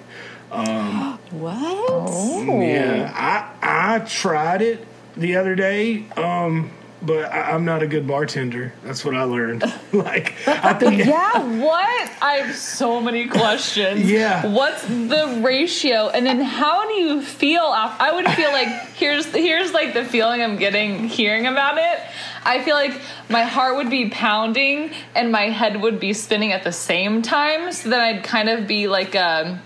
Um, 0.52 1.20
what? 1.32 1.56
Oh. 1.60 2.62
Yeah, 2.62 3.12
I 3.14 3.96
I 3.96 4.00
tried 4.00 4.64
it 4.64 4.88
the 5.16 5.36
other 5.36 5.54
day. 5.54 6.06
Um, 6.16 6.72
but 7.02 7.32
I, 7.32 7.52
am 7.52 7.64
not 7.64 7.84
a 7.84 7.88
good 7.88 8.08
bartender. 8.08 8.74
That's 8.84 9.06
what 9.06 9.16
I 9.16 9.24
learned. 9.24 9.64
like, 9.94 10.36
I 10.48 10.74
think. 10.74 10.98
yeah, 11.06 11.44
what? 11.60 12.12
I 12.22 12.34
have 12.44 12.56
so 12.56 13.00
many 13.00 13.28
questions. 13.30 14.10
yeah. 14.10 14.46
What's 14.46 14.84
the 14.86 15.42
ratio? 15.44 16.10
And 16.10 16.26
then 16.26 16.42
how 16.42 16.88
do 16.88 16.94
you 16.94 17.22
feel? 17.22 17.62
After, 17.62 18.04
I 18.04 18.12
would 18.12 18.28
feel 18.30 18.52
like 18.52 18.68
here's 18.96 19.26
here's 19.28 19.74
like 19.74 19.94
the 19.94 20.06
feeling 20.06 20.42
I'm 20.42 20.58
getting 20.58 21.08
hearing 21.08 21.46
about 21.46 21.78
it. 21.78 22.00
I 22.44 22.64
feel 22.64 22.76
like 22.76 23.00
my 23.30 23.44
heart 23.44 23.76
would 23.76 23.90
be 23.90 24.10
pounding 24.10 24.92
and 25.14 25.32
my 25.32 25.50
head 25.50 25.82
would 25.82 26.00
be 26.00 26.14
spinning 26.14 26.52
at 26.52 26.64
the 26.64 26.72
same 26.72 27.22
time. 27.22 27.72
So 27.74 27.90
then 27.90 28.00
I'd 28.00 28.24
kind 28.24 28.50
of 28.50 28.68
be 28.68 28.88
like 28.88 29.16
a 29.16 29.62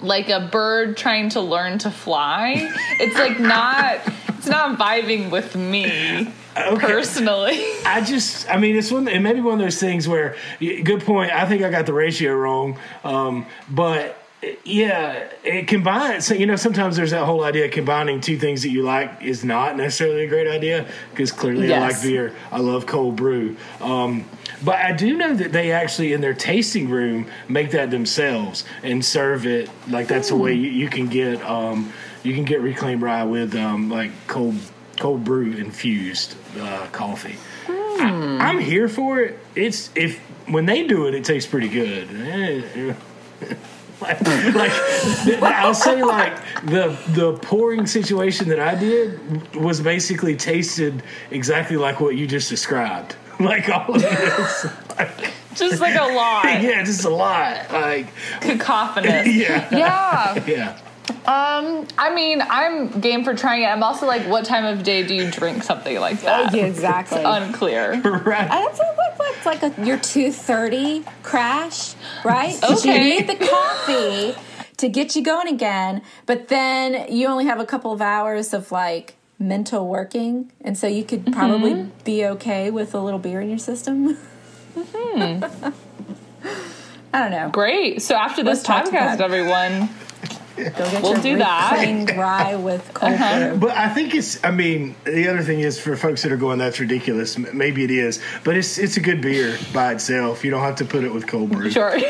like 0.00 0.28
a 0.28 0.40
bird 0.40 0.96
trying 0.96 1.28
to 1.30 1.40
learn 1.40 1.78
to 1.78 1.90
fly. 1.90 2.72
It's 2.98 3.16
like 3.16 3.38
not 3.38 4.00
it's 4.28 4.48
not 4.48 4.78
vibing 4.78 5.30
with 5.30 5.54
me 5.54 6.32
okay. 6.56 6.86
personally. 6.86 7.64
I 7.86 8.02
just, 8.04 8.48
I 8.50 8.56
mean, 8.58 8.76
it's 8.76 8.90
one. 8.90 9.08
It 9.08 9.20
may 9.20 9.32
be 9.32 9.40
one 9.40 9.54
of 9.54 9.60
those 9.60 9.78
things 9.78 10.08
where, 10.08 10.36
good 10.60 11.02
point. 11.02 11.32
I 11.32 11.46
think 11.46 11.62
I 11.62 11.70
got 11.70 11.86
the 11.86 11.92
ratio 11.92 12.34
wrong, 12.34 12.78
um, 13.04 13.46
but 13.68 14.18
yeah, 14.64 15.28
it 15.42 15.68
combines. 15.68 16.26
So, 16.26 16.34
you 16.34 16.46
know, 16.46 16.56
sometimes 16.56 16.96
there's 16.96 17.12
that 17.12 17.24
whole 17.24 17.44
idea 17.44 17.66
of 17.66 17.70
combining 17.70 18.20
two 18.20 18.38
things 18.38 18.62
that 18.62 18.70
you 18.70 18.82
like 18.82 19.22
is 19.22 19.44
not 19.44 19.76
necessarily 19.76 20.24
a 20.24 20.28
great 20.28 20.48
idea 20.48 20.86
because 21.10 21.32
clearly 21.32 21.68
yes. 21.68 21.82
I 21.82 21.88
like 21.88 22.02
beer. 22.02 22.34
I 22.50 22.58
love 22.60 22.86
cold 22.86 23.16
brew. 23.16 23.56
Um, 23.80 24.24
but 24.62 24.76
I 24.76 24.92
do 24.92 25.16
know 25.16 25.34
that 25.34 25.52
they 25.52 25.72
actually 25.72 26.12
in 26.12 26.20
their 26.20 26.34
tasting 26.34 26.88
room 26.88 27.26
make 27.48 27.70
that 27.72 27.90
themselves 27.90 28.64
and 28.82 29.04
serve 29.04 29.46
it 29.46 29.70
like 29.88 30.08
that's 30.08 30.30
mm. 30.30 30.34
a 30.34 30.36
way 30.36 30.54
you, 30.54 30.70
you 30.70 30.88
can 30.88 31.06
get 31.06 31.42
um, 31.42 31.92
you 32.22 32.34
can 32.34 32.44
get 32.44 32.60
reclaimed 32.60 33.02
rye 33.02 33.24
with 33.24 33.54
um, 33.54 33.90
like 33.90 34.10
cold 34.26 34.56
cold 34.98 35.24
brew 35.24 35.52
infused 35.52 36.36
uh, 36.58 36.86
coffee. 36.92 37.36
Mm. 37.66 38.40
I, 38.40 38.50
am 38.50 38.58
here 38.58 38.88
for 38.88 39.20
it. 39.20 39.38
It's 39.54 39.90
if 39.94 40.18
when 40.48 40.66
they 40.66 40.86
do 40.86 41.06
it, 41.06 41.14
it 41.14 41.24
tastes 41.24 41.48
pretty 41.50 41.68
good. 41.68 42.10
like, 44.00 44.20
like 45.40 45.54
I'll 45.54 45.74
say 45.74 46.02
like 46.02 46.36
the 46.64 46.98
the 47.10 47.38
pouring 47.42 47.86
situation 47.86 48.48
that 48.48 48.60
I 48.60 48.74
did 48.74 49.54
was 49.56 49.80
basically 49.80 50.36
tasted 50.36 51.02
exactly 51.30 51.76
like 51.76 52.00
what 52.00 52.16
you 52.16 52.26
just 52.26 52.48
described. 52.50 53.16
Like 53.40 53.68
all 53.68 53.96
of 53.96 54.00
this, 54.00 54.66
like, 54.96 55.32
Just 55.56 55.80
like 55.80 55.96
a 55.96 56.14
lot. 56.14 56.44
yeah, 56.62 56.84
just 56.84 57.04
a 57.04 57.10
lot. 57.10 57.68
Like 57.72 58.06
Cacophonous. 58.40 59.26
yeah, 59.26 59.68
Yeah. 59.76 60.44
yeah. 60.46 60.78
Um, 61.26 61.86
I 61.98 62.14
mean, 62.14 62.42
I'm 62.42 63.00
game 63.00 63.24
for 63.24 63.34
trying 63.34 63.62
it. 63.62 63.66
I'm 63.66 63.82
also 63.82 64.06
like, 64.06 64.26
what 64.26 64.44
time 64.44 64.64
of 64.64 64.82
day 64.84 65.06
do 65.06 65.14
you 65.14 65.30
drink 65.30 65.62
something 65.62 65.98
like 65.98 66.20
that? 66.22 66.52
Oh, 66.52 66.56
yeah, 66.56 66.64
exactly. 66.66 67.18
It's 67.18 67.26
unclear. 67.26 67.92
Right. 68.04 68.48
That's 68.48 68.78
what 68.78 68.96
what- 68.96 69.14
what's 69.18 69.46
like 69.46 69.62
a, 69.62 69.84
your 69.86 69.98
two 69.98 70.30
thirty 70.32 71.04
crash, 71.22 71.94
right? 72.24 72.58
Okay. 72.62 72.92
You 72.92 73.20
need 73.20 73.26
the 73.28 73.46
coffee 73.46 74.34
to 74.78 74.88
get 74.88 75.14
you 75.16 75.22
going 75.22 75.48
again, 75.48 76.02
but 76.26 76.48
then 76.48 77.10
you 77.12 77.26
only 77.28 77.44
have 77.46 77.60
a 77.60 77.66
couple 77.66 77.92
of 77.92 78.00
hours 78.02 78.52
of 78.52 78.72
like 78.72 79.14
mental 79.38 79.86
working, 79.88 80.50
and 80.62 80.76
so 80.76 80.86
you 80.86 81.04
could 81.04 81.32
probably 81.32 81.72
Mm-hmm. 81.72 82.04
be 82.04 82.24
okay 82.26 82.70
with 82.70 82.94
a 82.94 82.98
little 83.00 83.18
beer 83.20 83.40
in 83.40 83.48
your 83.50 83.58
system. 83.58 84.16
Mm-hmm. 84.74 85.70
I 87.12 87.20
don't 87.20 87.30
know. 87.30 87.48
Great. 87.50 88.02
So 88.02 88.16
after 88.16 88.42
this 88.42 88.66
Let's 88.68 88.86
talk 88.90 88.92
podcast, 88.92 89.20
everyone, 89.20 89.88
Go 90.56 90.62
get 90.72 91.02
We'll 91.02 91.12
your 91.14 91.22
do 91.22 91.36
that. 91.38 91.72
reclaimed 91.72 92.10
rye 92.16 92.54
with 92.56 92.88
cold 92.94 93.12
Uh-huh. 93.14 93.48
brew. 93.50 93.58
But 93.58 93.76
I 93.76 93.88
think 93.88 94.14
it's. 94.14 94.42
I 94.44 94.50
mean, 94.50 94.94
the 95.04 95.28
other 95.28 95.42
thing 95.42 95.60
is 95.60 95.80
for 95.80 95.96
folks 95.96 96.22
that 96.22 96.30
are 96.32 96.36
going, 96.36 96.58
that's 96.58 96.78
ridiculous. 96.78 97.36
Maybe 97.38 97.82
it 97.84 97.90
is, 97.90 98.20
but 98.44 98.56
it's 98.56 98.78
it's 98.78 98.96
a 98.96 99.00
good 99.00 99.20
beer 99.20 99.58
by 99.72 99.92
itself. 99.92 100.44
You 100.44 100.50
don't 100.52 100.62
have 100.62 100.76
to 100.76 100.84
put 100.84 101.02
it 101.04 101.12
with 101.12 101.26
cold 101.26 101.50
brew. 101.50 101.70
sure. 101.70 101.96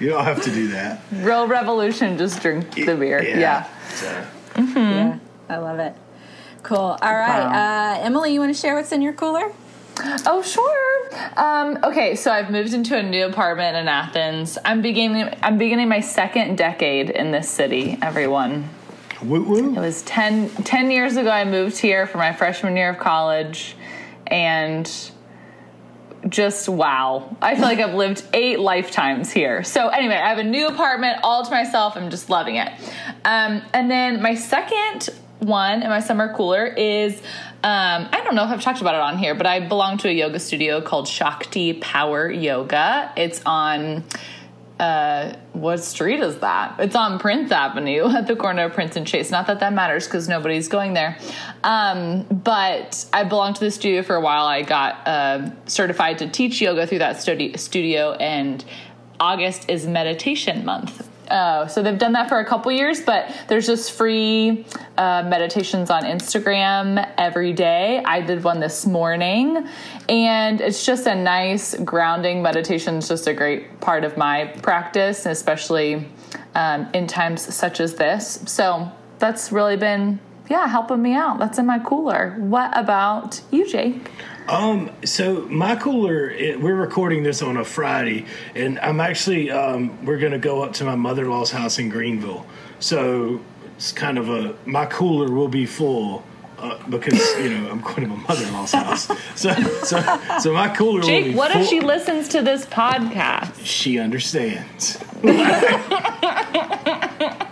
You 0.00 0.08
don't 0.08 0.24
have 0.24 0.42
to 0.44 0.50
do 0.50 0.68
that. 0.68 1.02
Real 1.12 1.46
revolution, 1.46 2.16
just 2.16 2.40
drink 2.40 2.70
the 2.74 2.96
beer. 2.96 3.22
Yeah. 3.22 3.66
So, 3.90 4.26
Yeah, 4.56 5.18
I 5.50 5.56
love 5.58 5.78
it. 5.78 5.94
Cool. 6.62 6.78
All 6.78 6.96
right, 7.14 7.96
uh, 7.98 8.00
Emily, 8.00 8.32
you 8.32 8.40
want 8.40 8.54
to 8.54 8.58
share 8.58 8.74
what's 8.74 8.92
in 8.92 9.02
your 9.02 9.12
cooler? 9.12 9.52
Oh, 10.26 10.42
sure. 10.42 11.10
Um, 11.36 11.78
okay, 11.84 12.14
so 12.14 12.30
I've 12.30 12.50
moved 12.50 12.72
into 12.72 12.96
a 12.96 13.02
new 13.02 13.26
apartment 13.26 13.76
in 13.76 13.88
Athens. 13.88 14.58
I'm 14.64 14.82
beginning. 14.82 15.34
I'm 15.42 15.58
beginning 15.58 15.88
my 15.88 16.00
second 16.00 16.56
decade 16.56 17.10
in 17.10 17.30
this 17.30 17.48
city. 17.48 17.98
Everyone. 18.00 18.68
woo 19.22 19.42
woo. 19.42 19.74
It 19.76 19.80
was 19.80 20.02
10, 20.02 20.50
10 20.50 20.90
years 20.90 21.16
ago 21.16 21.30
I 21.30 21.44
moved 21.44 21.78
here 21.78 22.06
for 22.06 22.18
my 22.18 22.32
freshman 22.32 22.76
year 22.76 22.90
of 22.90 22.98
college 22.98 23.76
and 24.26 24.90
just 26.28 26.68
wow. 26.68 27.36
I 27.40 27.54
feel 27.54 27.64
like 27.64 27.78
I've 27.78 27.94
lived 27.94 28.24
eight 28.34 28.60
lifetimes 28.60 29.32
here. 29.32 29.64
So 29.64 29.88
anyway, 29.88 30.14
I 30.16 30.28
have 30.28 30.38
a 30.38 30.44
new 30.44 30.68
apartment 30.68 31.18
all 31.22 31.44
to 31.44 31.50
myself. 31.50 31.96
I'm 31.96 32.10
just 32.10 32.28
loving 32.28 32.56
it. 32.56 32.70
Um, 33.24 33.62
and 33.72 33.90
then 33.90 34.22
my 34.22 34.34
second 34.34 35.08
one 35.40 35.82
in 35.82 35.88
my 35.88 36.00
summer 36.00 36.34
cooler 36.34 36.66
is 36.66 37.20
um, 37.62 38.08
I 38.12 38.20
don't 38.24 38.34
know 38.34 38.44
if 38.44 38.50
I've 38.50 38.62
talked 38.62 38.80
about 38.80 38.94
it 38.94 39.00
on 39.00 39.18
here, 39.18 39.34
but 39.34 39.46
I 39.46 39.60
belong 39.60 39.98
to 39.98 40.08
a 40.08 40.12
yoga 40.12 40.38
studio 40.38 40.80
called 40.80 41.08
Shakti 41.08 41.74
Power 41.74 42.30
Yoga. 42.30 43.12
It's 43.16 43.42
on 43.44 44.04
uh, 44.80 45.36
what 45.52 45.78
street 45.78 46.20
is 46.20 46.38
that? 46.38 46.76
It's 46.78 46.96
on 46.96 47.18
Prince 47.18 47.52
Avenue 47.52 48.08
at 48.16 48.26
the 48.26 48.34
corner 48.34 48.64
of 48.64 48.72
Prince 48.72 48.96
and 48.96 49.06
Chase. 49.06 49.30
Not 49.30 49.46
that 49.48 49.60
that 49.60 49.74
matters 49.74 50.06
because 50.06 50.26
nobody's 50.26 50.68
going 50.68 50.94
there. 50.94 51.18
Um, 51.62 52.22
but 52.22 53.04
I 53.12 53.24
belonged 53.24 53.56
to 53.56 53.64
the 53.64 53.70
studio 53.70 54.02
for 54.02 54.16
a 54.16 54.22
while. 54.22 54.46
I 54.46 54.62
got 54.62 55.06
uh, 55.06 55.50
certified 55.66 56.18
to 56.18 56.30
teach 56.30 56.62
yoga 56.62 56.86
through 56.86 57.00
that 57.00 57.16
studi- 57.16 57.58
studio, 57.58 58.12
and 58.12 58.64
August 59.20 59.68
is 59.68 59.86
meditation 59.86 60.64
month. 60.64 61.09
Uh, 61.30 61.66
so 61.66 61.82
they've 61.82 61.98
done 61.98 62.12
that 62.12 62.28
for 62.28 62.40
a 62.40 62.44
couple 62.44 62.72
years, 62.72 63.00
but 63.00 63.32
there's 63.48 63.66
just 63.66 63.92
free 63.92 64.66
uh, 64.98 65.22
meditations 65.26 65.88
on 65.90 66.02
Instagram 66.02 67.08
every 67.16 67.52
day. 67.52 68.02
I 68.04 68.20
did 68.20 68.42
one 68.42 68.60
this 68.60 68.84
morning, 68.84 69.64
and 70.08 70.60
it's 70.60 70.84
just 70.84 71.06
a 71.06 71.14
nice 71.14 71.74
grounding 71.84 72.42
meditation. 72.42 72.96
It's 72.96 73.08
just 73.08 73.26
a 73.26 73.32
great 73.32 73.80
part 73.80 74.04
of 74.04 74.16
my 74.16 74.46
practice, 74.62 75.24
especially 75.24 76.06
um, 76.54 76.88
in 76.94 77.06
times 77.06 77.54
such 77.54 77.80
as 77.80 77.94
this. 77.94 78.42
So 78.46 78.90
that's 79.18 79.52
really 79.52 79.76
been, 79.76 80.18
yeah, 80.48 80.66
helping 80.66 81.00
me 81.00 81.14
out. 81.14 81.38
That's 81.38 81.58
in 81.58 81.66
my 81.66 81.78
cooler. 81.78 82.34
What 82.38 82.76
about 82.76 83.40
you, 83.50 83.68
Jake? 83.68 84.10
Um, 84.48 84.90
so 85.04 85.42
my 85.42 85.76
cooler, 85.76 86.28
it, 86.30 86.60
we're 86.60 86.74
recording 86.74 87.22
this 87.22 87.42
on 87.42 87.56
a 87.56 87.64
Friday, 87.64 88.26
and 88.54 88.78
I'm 88.80 89.00
actually 89.00 89.50
um, 89.50 90.04
we're 90.04 90.18
gonna 90.18 90.38
go 90.38 90.62
up 90.62 90.72
to 90.74 90.84
my 90.84 90.96
mother-in-law's 90.96 91.50
house 91.50 91.78
in 91.78 91.88
Greenville. 91.88 92.46
So 92.80 93.40
it's 93.76 93.92
kind 93.92 94.18
of 94.18 94.28
a 94.28 94.56
my 94.66 94.86
cooler 94.86 95.30
will 95.30 95.48
be 95.48 95.66
full. 95.66 96.24
Uh, 96.58 96.76
because 96.90 97.18
you 97.38 97.48
know 97.48 97.70
I'm 97.70 97.80
going 97.80 98.02
to 98.02 98.06
my 98.08 98.16
mother-in-law's 98.16 98.72
house, 98.72 99.06
so 99.34 99.50
so 99.82 100.20
so 100.40 100.52
my 100.52 100.68
cooler 100.68 101.00
will 101.00 101.06
be 101.06 101.22
Jake, 101.22 101.34
what 101.34 101.52
full. 101.52 101.62
if 101.62 101.68
she 101.68 101.80
listens 101.80 102.28
to 102.28 102.42
this 102.42 102.66
podcast? 102.66 103.64
She 103.64 103.98
understands. 103.98 104.98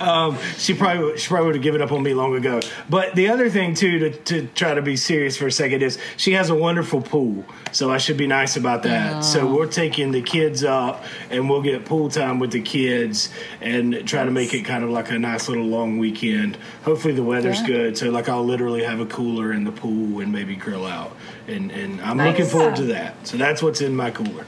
um, 0.00 0.38
she 0.56 0.74
probably 0.74 1.16
she 1.18 1.28
probably 1.28 1.46
would 1.46 1.54
have 1.56 1.62
given 1.62 1.82
up 1.82 1.92
on 1.92 2.02
me 2.02 2.14
long 2.14 2.34
ago. 2.36 2.60
But 2.88 3.14
the 3.14 3.28
other 3.28 3.48
thing 3.50 3.74
too, 3.74 3.98
to, 3.98 4.10
to 4.10 4.46
try 4.54 4.74
to 4.74 4.82
be 4.82 4.96
serious 4.96 5.36
for 5.36 5.46
a 5.46 5.52
second, 5.52 5.82
is 5.82 5.98
she 6.16 6.32
has 6.32 6.50
a 6.50 6.54
wonderful 6.54 7.00
pool, 7.02 7.44
so 7.72 7.90
I 7.90 7.98
should 7.98 8.16
be 8.16 8.26
nice 8.26 8.56
about 8.56 8.82
that. 8.84 9.20
So 9.24 9.46
we're 9.52 9.66
taking 9.66 10.10
the 10.12 10.22
kids 10.22 10.64
up, 10.64 11.04
and 11.30 11.48
we'll 11.50 11.62
get 11.62 11.84
pool 11.84 12.08
time 12.08 12.38
with 12.38 12.52
the 12.52 12.60
kids, 12.62 13.30
and 13.60 14.06
try 14.06 14.24
to 14.24 14.30
make 14.30 14.54
it 14.54 14.62
kind 14.64 14.84
of 14.84 14.90
like 14.90 15.10
a 15.10 15.18
nice 15.18 15.48
little 15.48 15.66
long 15.66 15.98
weekend. 15.98 16.56
Hopefully 16.84 17.14
the 17.14 17.22
weather's 17.24 17.60
Yeah. 17.60 17.66
good, 17.66 17.98
so 17.98 18.10
like 18.10 18.28
I'll 18.28 18.44
literally 18.44 18.82
have 18.84 19.00
a 19.00 19.06
cooler 19.06 19.52
in 19.52 19.64
the 19.64 19.72
pool 19.72 20.20
and 20.20 20.32
maybe 20.32 20.56
grill 20.56 20.86
out, 20.86 21.16
and 21.48 21.70
and 21.70 22.00
I'm 22.00 22.16
Nice. 22.18 22.32
looking 22.38 22.46
forward 22.50 22.76
to 22.76 22.84
that. 22.86 23.26
So 23.26 23.36
that's 23.36 23.62
what's 23.62 23.80
in 23.80 23.94
my 23.96 24.10
cooler. 24.10 24.44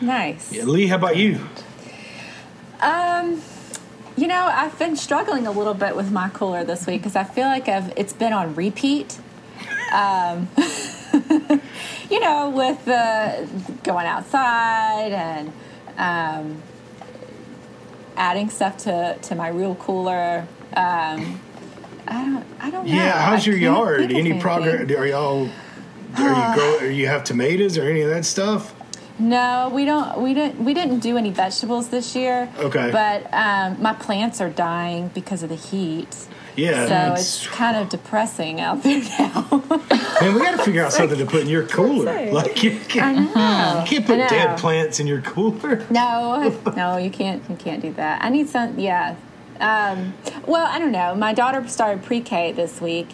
Nice. 0.00 0.52
Lee, 0.52 0.86
how 0.86 0.96
about 0.96 1.16
you? 1.16 1.40
Um, 2.80 3.40
you 4.18 4.26
know, 4.26 4.46
I've 4.46 4.76
been 4.78 4.96
struggling 4.96 5.46
a 5.46 5.52
little 5.52 5.74
bit 5.74 5.94
with 5.94 6.10
my 6.10 6.28
cooler 6.30 6.64
this 6.64 6.86
week 6.86 7.02
because 7.02 7.14
I 7.14 7.24
feel 7.24 7.46
like 7.46 7.68
I've 7.68 7.92
it's 7.96 8.12
been 8.12 8.32
on 8.32 8.54
repeat. 8.54 9.18
Um, 9.92 10.48
you 12.10 12.20
know, 12.20 12.50
with 12.50 12.84
the 12.84 13.48
going 13.84 14.06
outside 14.06 15.12
and 15.12 15.52
um, 15.96 16.62
adding 18.16 18.50
stuff 18.50 18.76
to 18.78 19.16
to 19.22 19.34
my 19.34 19.48
real 19.48 19.76
cooler. 19.76 20.46
Um, 20.74 21.40
I 22.06 22.24
don't. 22.24 22.44
I 22.60 22.70
don't 22.70 22.86
know. 22.86 22.92
Yeah, 22.92 23.22
how's 23.22 23.46
your 23.46 23.56
yard? 23.56 24.12
Any 24.12 24.40
progress? 24.40 24.90
Are 24.90 25.06
y'all? 25.06 25.48
Are 26.16 26.50
you 26.50 26.54
grow? 26.54 26.78
Are 26.80 26.90
you 26.90 27.06
have 27.06 27.22
tomatoes 27.22 27.78
or 27.78 27.82
any 27.82 28.00
of 28.00 28.10
that 28.10 28.24
stuff? 28.24 28.74
No, 29.18 29.70
we 29.72 29.84
don't. 29.84 30.18
We 30.20 30.32
didn't. 30.34 30.64
We 30.64 30.74
didn't 30.74 31.00
do 31.00 31.16
any 31.16 31.30
vegetables 31.30 31.88
this 31.88 32.14
year. 32.14 32.48
Okay. 32.58 32.90
But 32.92 33.32
um, 33.34 33.80
my 33.82 33.92
plants 33.92 34.40
are 34.40 34.50
dying 34.50 35.08
because 35.08 35.42
of 35.42 35.48
the 35.48 35.56
heat. 35.56 36.14
Yeah, 36.56 36.86
So 36.88 36.94
it's- 37.12 37.18
it's 37.44 37.46
kind 37.48 37.76
of 37.76 37.88
depressing 37.88 38.60
out 38.60 38.82
there 38.82 39.00
now. 39.18 39.62
man, 40.20 40.34
we 40.34 40.40
got 40.40 40.56
to 40.56 40.62
figure 40.64 40.84
out 40.84 40.92
something 40.92 41.16
to 41.18 41.24
put 41.26 41.42
in 41.42 41.48
your 41.48 41.62
cooler. 41.64 42.32
Like 42.32 42.64
you 42.64 42.72
can't, 42.88 43.32
know. 43.32 43.80
you 43.80 43.86
can't 43.86 44.04
put 44.06 44.14
I 44.14 44.18
know. 44.18 44.28
dead 44.28 44.58
plants 44.58 44.98
in 44.98 45.06
your 45.06 45.20
cooler. 45.20 45.86
No, 45.88 46.48
no, 46.76 46.96
you 46.96 47.10
can't. 47.10 47.42
You 47.48 47.54
can't 47.56 47.80
do 47.80 47.92
that. 47.92 48.22
I 48.24 48.28
need 48.28 48.48
some. 48.48 48.76
Yeah. 48.78 49.14
Um, 49.60 50.14
well, 50.46 50.66
I 50.66 50.78
don't 50.80 50.92
know. 50.92 51.14
My 51.14 51.32
daughter 51.32 51.66
started 51.68 52.02
pre-K 52.04 52.52
this 52.52 52.80
week, 52.80 53.08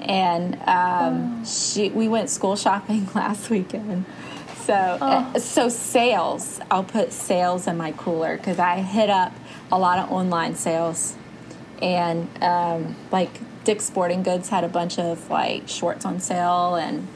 and 0.00 0.56
um, 0.66 1.44
she 1.44 1.90
we 1.90 2.08
went 2.08 2.30
school 2.30 2.56
shopping 2.56 3.08
last 3.14 3.48
weekend. 3.50 4.06
So, 4.68 4.74
uh, 4.74 5.38
so 5.38 5.70
sales. 5.70 6.60
I'll 6.70 6.84
put 6.84 7.10
sales 7.10 7.66
in 7.66 7.78
my 7.78 7.92
cooler 7.92 8.36
because 8.36 8.58
I 8.58 8.82
hit 8.82 9.08
up 9.08 9.32
a 9.72 9.78
lot 9.78 9.98
of 9.98 10.12
online 10.12 10.56
sales, 10.56 11.16
and 11.80 12.28
um, 12.42 12.94
like 13.10 13.30
Dick's 13.64 13.86
Sporting 13.86 14.22
Goods 14.22 14.50
had 14.50 14.64
a 14.64 14.68
bunch 14.68 14.98
of 14.98 15.30
like 15.30 15.70
shorts 15.70 16.04
on 16.04 16.20
sale 16.20 16.74
and 16.74 17.08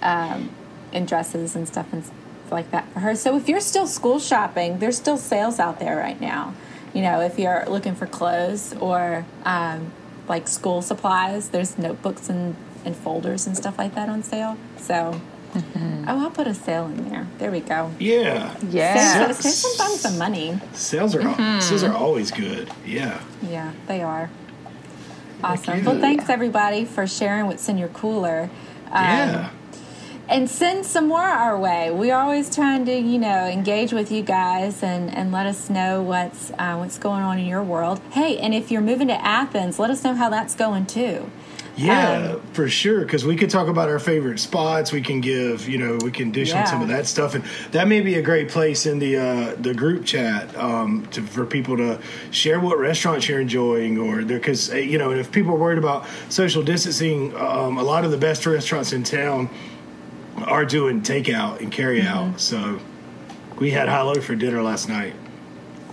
um, 0.00 0.48
and 0.90 1.06
dresses 1.06 1.54
and 1.54 1.68
stuff 1.68 1.92
and 1.92 2.02
like 2.50 2.70
that 2.70 2.90
for 2.94 3.00
her. 3.00 3.14
So 3.14 3.36
if 3.36 3.46
you're 3.46 3.60
still 3.60 3.86
school 3.86 4.18
shopping, 4.18 4.78
there's 4.78 4.96
still 4.96 5.18
sales 5.18 5.60
out 5.60 5.78
there 5.78 5.98
right 5.98 6.18
now. 6.18 6.54
You 6.94 7.02
know, 7.02 7.20
if 7.20 7.38
you're 7.38 7.66
looking 7.66 7.94
for 7.94 8.06
clothes 8.06 8.74
or 8.80 9.26
um, 9.44 9.92
like 10.28 10.48
school 10.48 10.80
supplies, 10.80 11.50
there's 11.50 11.76
notebooks 11.76 12.30
and, 12.30 12.56
and 12.86 12.96
folders 12.96 13.46
and 13.46 13.54
stuff 13.54 13.76
like 13.76 13.94
that 13.96 14.08
on 14.08 14.22
sale. 14.22 14.56
So, 14.78 15.20
oh, 15.56 16.04
I'll 16.24 16.30
put 16.30 16.46
a 16.46 16.54
sale 16.54 16.86
in 16.86 17.08
there. 17.08 17.26
There 17.38 17.50
we 17.50 17.60
go. 17.60 17.90
Yeah, 17.98 18.54
Yeah. 18.70 19.26
Save, 19.32 19.36
save 19.36 19.52
some 19.52 19.76
bum 19.78 19.96
some 19.96 20.18
money. 20.18 20.58
sales 20.72 21.14
are 21.14 21.20
Mm-hmm. 21.20 21.60
sales 21.60 21.82
are 21.82 21.92
always 21.94 22.30
good. 22.30 22.70
Yeah, 22.84 23.20
Yeah, 23.42 23.72
they 23.86 24.02
are. 24.02 24.30
Awesome. 25.42 25.84
Well, 25.84 26.00
thanks 26.00 26.28
everybody 26.28 26.84
for 26.84 27.06
sharing 27.06 27.46
what's 27.46 27.68
in 27.68 27.76
your 27.78 27.88
cooler. 27.88 28.48
Um, 28.90 29.04
yeah. 29.04 29.50
and 30.28 30.48
send 30.48 30.86
some 30.86 31.08
more 31.08 31.20
our 31.20 31.58
way. 31.58 31.90
We're 31.90 32.14
always 32.16 32.52
trying 32.54 32.86
to, 32.86 32.96
you 32.96 33.18
know, 33.18 33.46
engage 33.46 33.92
with 33.92 34.10
you 34.10 34.22
guys 34.22 34.82
and, 34.82 35.14
and 35.14 35.30
let 35.32 35.46
us 35.46 35.68
know 35.68 36.02
what's 36.02 36.50
uh, 36.52 36.76
what's 36.76 36.98
going 36.98 37.22
on 37.22 37.38
in 37.38 37.46
your 37.46 37.62
world. 37.62 38.00
Hey, 38.12 38.38
and 38.38 38.54
if 38.54 38.70
you're 38.70 38.80
moving 38.80 39.08
to 39.08 39.24
Athens, 39.24 39.78
let 39.78 39.90
us 39.90 40.02
know 40.04 40.14
how 40.14 40.30
that's 40.30 40.54
going 40.54 40.86
too. 40.86 41.30
Yeah, 41.76 42.32
Um, 42.36 42.40
for 42.54 42.68
sure. 42.70 43.00
Because 43.00 43.26
we 43.26 43.36
could 43.36 43.50
talk 43.50 43.68
about 43.68 43.90
our 43.90 43.98
favorite 43.98 44.38
spots. 44.40 44.92
We 44.92 45.02
can 45.02 45.20
give, 45.20 45.68
you 45.68 45.76
know, 45.76 45.98
we 46.02 46.10
can 46.10 46.30
dish 46.30 46.52
on 46.54 46.66
some 46.66 46.80
of 46.80 46.88
that 46.88 47.06
stuff, 47.06 47.34
and 47.34 47.44
that 47.72 47.86
may 47.86 48.00
be 48.00 48.14
a 48.14 48.22
great 48.22 48.48
place 48.48 48.86
in 48.86 48.98
the 48.98 49.16
uh, 49.18 49.54
the 49.60 49.74
group 49.74 50.06
chat 50.06 50.56
um, 50.56 51.06
to, 51.10 51.20
for 51.20 51.44
people 51.44 51.76
to 51.76 52.00
share 52.30 52.60
what 52.60 52.78
restaurants 52.78 53.28
you're 53.28 53.40
enjoying, 53.40 53.98
or 53.98 54.22
because 54.22 54.72
you 54.72 54.96
know, 54.96 55.10
and 55.10 55.20
if 55.20 55.30
people 55.30 55.52
are 55.52 55.58
worried 55.58 55.78
about 55.78 56.06
social 56.30 56.62
distancing, 56.62 57.36
um, 57.36 57.76
a 57.76 57.82
lot 57.82 58.06
of 58.06 58.10
the 58.10 58.18
best 58.18 58.46
restaurants 58.46 58.94
in 58.94 59.02
town 59.04 59.50
are 60.46 60.64
doing 60.64 61.02
takeout 61.02 61.60
and 61.60 61.70
carry 61.70 62.00
out. 62.00 62.28
Mm-hmm. 62.28 62.38
So 62.38 62.78
we 63.58 63.70
had 63.70 63.88
Hi-Lo 63.88 64.14
for 64.22 64.34
dinner 64.34 64.62
last 64.62 64.88
night, 64.88 65.14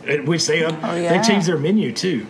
and 0.08 0.26
which 0.28 0.48
they 0.48 0.64
Oh, 0.64 0.70
yeah. 0.96 1.18
they 1.18 1.22
changed 1.28 1.48
their 1.48 1.58
menu 1.58 1.92
too. 1.92 2.26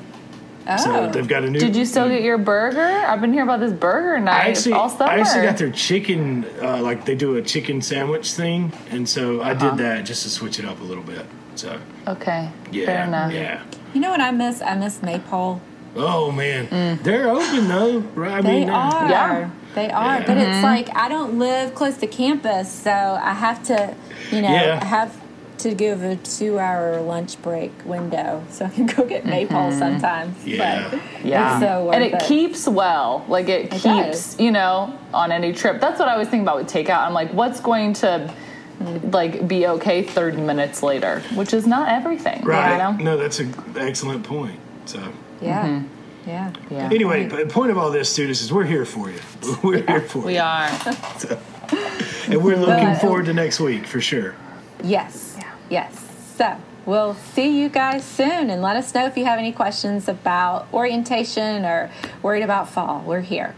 Oh, 0.68 0.78
So 0.78 1.10
they've 1.10 1.28
got 1.28 1.44
a 1.44 1.50
new. 1.50 1.60
Did 1.60 1.76
you 1.76 1.86
still 1.86 2.08
get 2.08 2.22
your 2.22 2.38
burger? 2.38 2.80
I've 2.82 3.20
been 3.22 3.34
hearing 3.34 3.48
about 3.50 3.60
this 3.60 3.74
burger 3.74 4.20
night 4.20 4.46
I 4.46 4.50
actually, 4.50 4.74
all 4.74 4.90
summer. 4.90 5.12
I 5.12 5.20
actually 5.20 5.44
got 5.44 5.58
their 5.58 5.72
chicken, 5.72 6.46
uh, 6.62 6.82
like 6.82 7.06
they 7.06 7.16
do 7.16 7.36
a 7.38 7.42
chicken 7.42 7.82
sandwich 7.82 8.34
thing, 8.34 8.72
and 8.90 9.08
so 9.08 9.42
I 9.42 9.52
Uh-huh. 9.52 9.72
did 9.72 9.80
that 9.80 10.06
just 10.06 10.24
to 10.24 10.30
switch 10.30 10.60
it 10.60 10.66
up 10.66 10.80
a 10.80 10.84
little 10.84 11.04
bit. 11.04 11.26
So 11.56 11.78
okay, 12.08 12.50
yeah, 12.72 12.86
fair 12.86 13.04
enough. 13.06 13.32
yeah. 13.34 13.62
you 13.94 14.02
know 14.02 14.10
what 14.10 14.22
I 14.22 14.32
miss? 14.32 14.62
I 14.62 14.76
miss 14.76 15.00
Maepole. 15.00 15.60
Oh 15.96 16.32
man, 16.32 17.00
they're 17.04 17.30
open 17.30 17.68
though, 17.68 18.00
right? 18.16 18.34
I 18.38 18.42
They 18.42 18.52
mean, 18.60 18.68
they're- 18.68 18.76
Yeah. 18.76 19.50
They 19.76 19.90
are. 19.90 20.20
Yeah. 20.20 20.26
But 20.28 20.38
it's 20.38 20.64
like 20.64 20.96
I 20.96 21.10
don't 21.10 21.40
live 21.40 21.74
close 21.76 21.98
to 21.98 22.08
campus, 22.08 22.72
so 22.72 22.92
I 22.92 23.34
have 23.34 23.64
to, 23.64 23.94
you 24.32 24.42
know, 24.44 24.50
Yeah. 24.52 24.84
Have 24.84 25.16
to 25.64 25.74
give 25.74 26.04
a 26.04 26.18
two 26.18 26.60
hour 26.60 27.02
lunch 27.02 27.42
break 27.42 27.72
window 27.86 28.44
so 28.50 28.66
I 28.66 28.70
can 28.70 28.86
go 28.86 29.06
get 29.06 29.24
mm-hmm. 29.24 29.54
Maepole 29.54 29.78
sometimes. 29.78 30.46
Yeah. 30.46 30.90
But 30.90 31.02
Yeah, 31.26 31.58
It's 31.58 31.66
so 31.66 31.86
worth 31.86 31.96
and 31.96 32.04
it, 32.04 32.14
it. 32.14 32.24
keeps 32.24 32.68
well. 32.68 33.26
Like 33.28 33.50
it, 33.50 33.72
keeps, 33.72 33.84
does. 33.84 34.40
you 34.40 34.52
know, 34.52 34.98
on 35.14 35.32
any 35.32 35.54
trip. 35.54 35.80
That's 35.80 36.00
what 36.00 36.10
I 36.10 36.18
was 36.18 36.28
thinking 36.28 36.44
about 36.44 36.58
with 36.58 36.70
takeout. 36.70 37.06
I'm 37.06 37.14
like, 37.14 37.34
what's 37.34 37.60
going 37.60 37.94
to 37.94 38.34
mm. 38.80 39.14
like 39.14 39.48
be 39.48 39.68
okay 39.68 40.04
30 40.04 40.42
minutes 40.42 40.84
later, 40.84 41.22
which 41.34 41.54
is 41.54 41.66
not 41.66 41.90
everything. 41.90 42.42
Right. 42.44 42.74
You 42.74 42.78
know? 42.78 43.12
No, 43.12 43.18
that's 43.18 43.40
an 43.40 43.54
excellent 43.78 44.24
point. 44.24 44.60
So 44.86 45.00
yeah. 45.42 45.66
Mm-hmm. 45.66 45.88
Yeah. 46.28 46.54
Yeah. 46.70 46.86
anyway, 46.86 47.28
the 47.28 47.46
point 47.48 47.72
of 47.72 47.78
all 47.78 47.92
this, 47.92 48.10
students, 48.10 48.42
is 48.42 48.52
we're 48.54 48.64
here 48.64 48.86
for 48.86 49.10
you. 49.10 49.20
We're 49.64 49.86
here 49.86 50.02
for 50.02 50.20
We 50.20 50.36
you, 50.36 50.40
are. 50.40 50.70
and 52.28 52.42
we're 52.42 52.56
looking 52.56 52.94
But- 52.94 53.02
forward 53.02 53.26
to 53.26 53.34
next 53.34 53.60
week 53.60 53.86
for 53.86 54.00
sure. 54.00 54.36
Yes. 54.84 55.33
Yes. 55.70 56.06
So 56.36 56.58
we'll 56.86 57.14
see 57.14 57.62
you 57.62 57.70
guys 57.70 58.04
soon 58.04 58.50
and 58.50 58.62
let 58.62 58.76
us 58.76 58.94
know 58.94 59.06
if 59.06 59.18
you 59.18 59.26
have 59.26 59.40
any 59.40 59.52
questions 59.52 60.08
about 60.08 60.68
orientation 60.74 61.66
or 61.66 61.90
worried 62.22 62.44
about 62.44 62.70
fall. 62.70 63.04
We're 63.06 63.22
here. 63.22 63.56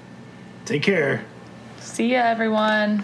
Take 0.65 0.83
care. 0.83 1.23
See 1.79 2.13
ya, 2.13 2.19
everyone. 2.19 3.03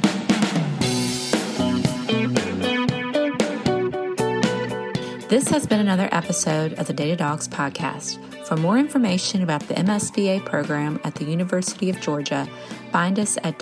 This 5.29 5.47
has 5.47 5.65
been 5.65 5.79
another 5.79 6.09
episode 6.11 6.73
of 6.73 6.87
the 6.87 6.93
Data 6.93 7.15
Dogs 7.15 7.47
podcast. 7.47 8.17
For 8.45 8.57
more 8.57 8.77
information 8.77 9.43
about 9.43 9.61
the 9.69 9.75
MSBA 9.75 10.45
program 10.45 10.99
at 11.05 11.15
the 11.15 11.23
University 11.23 11.89
of 11.89 12.01
Georgia, 12.01 12.49
find 12.91 13.17
us 13.17 13.37
at 13.45 13.57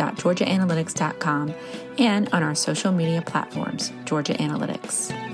www.georgiaanalytics.com 0.00 1.54
and 1.98 2.28
on 2.32 2.42
our 2.42 2.54
social 2.54 2.92
media 2.92 3.22
platforms, 3.22 3.92
Georgia 4.04 4.34
Analytics. 4.34 5.29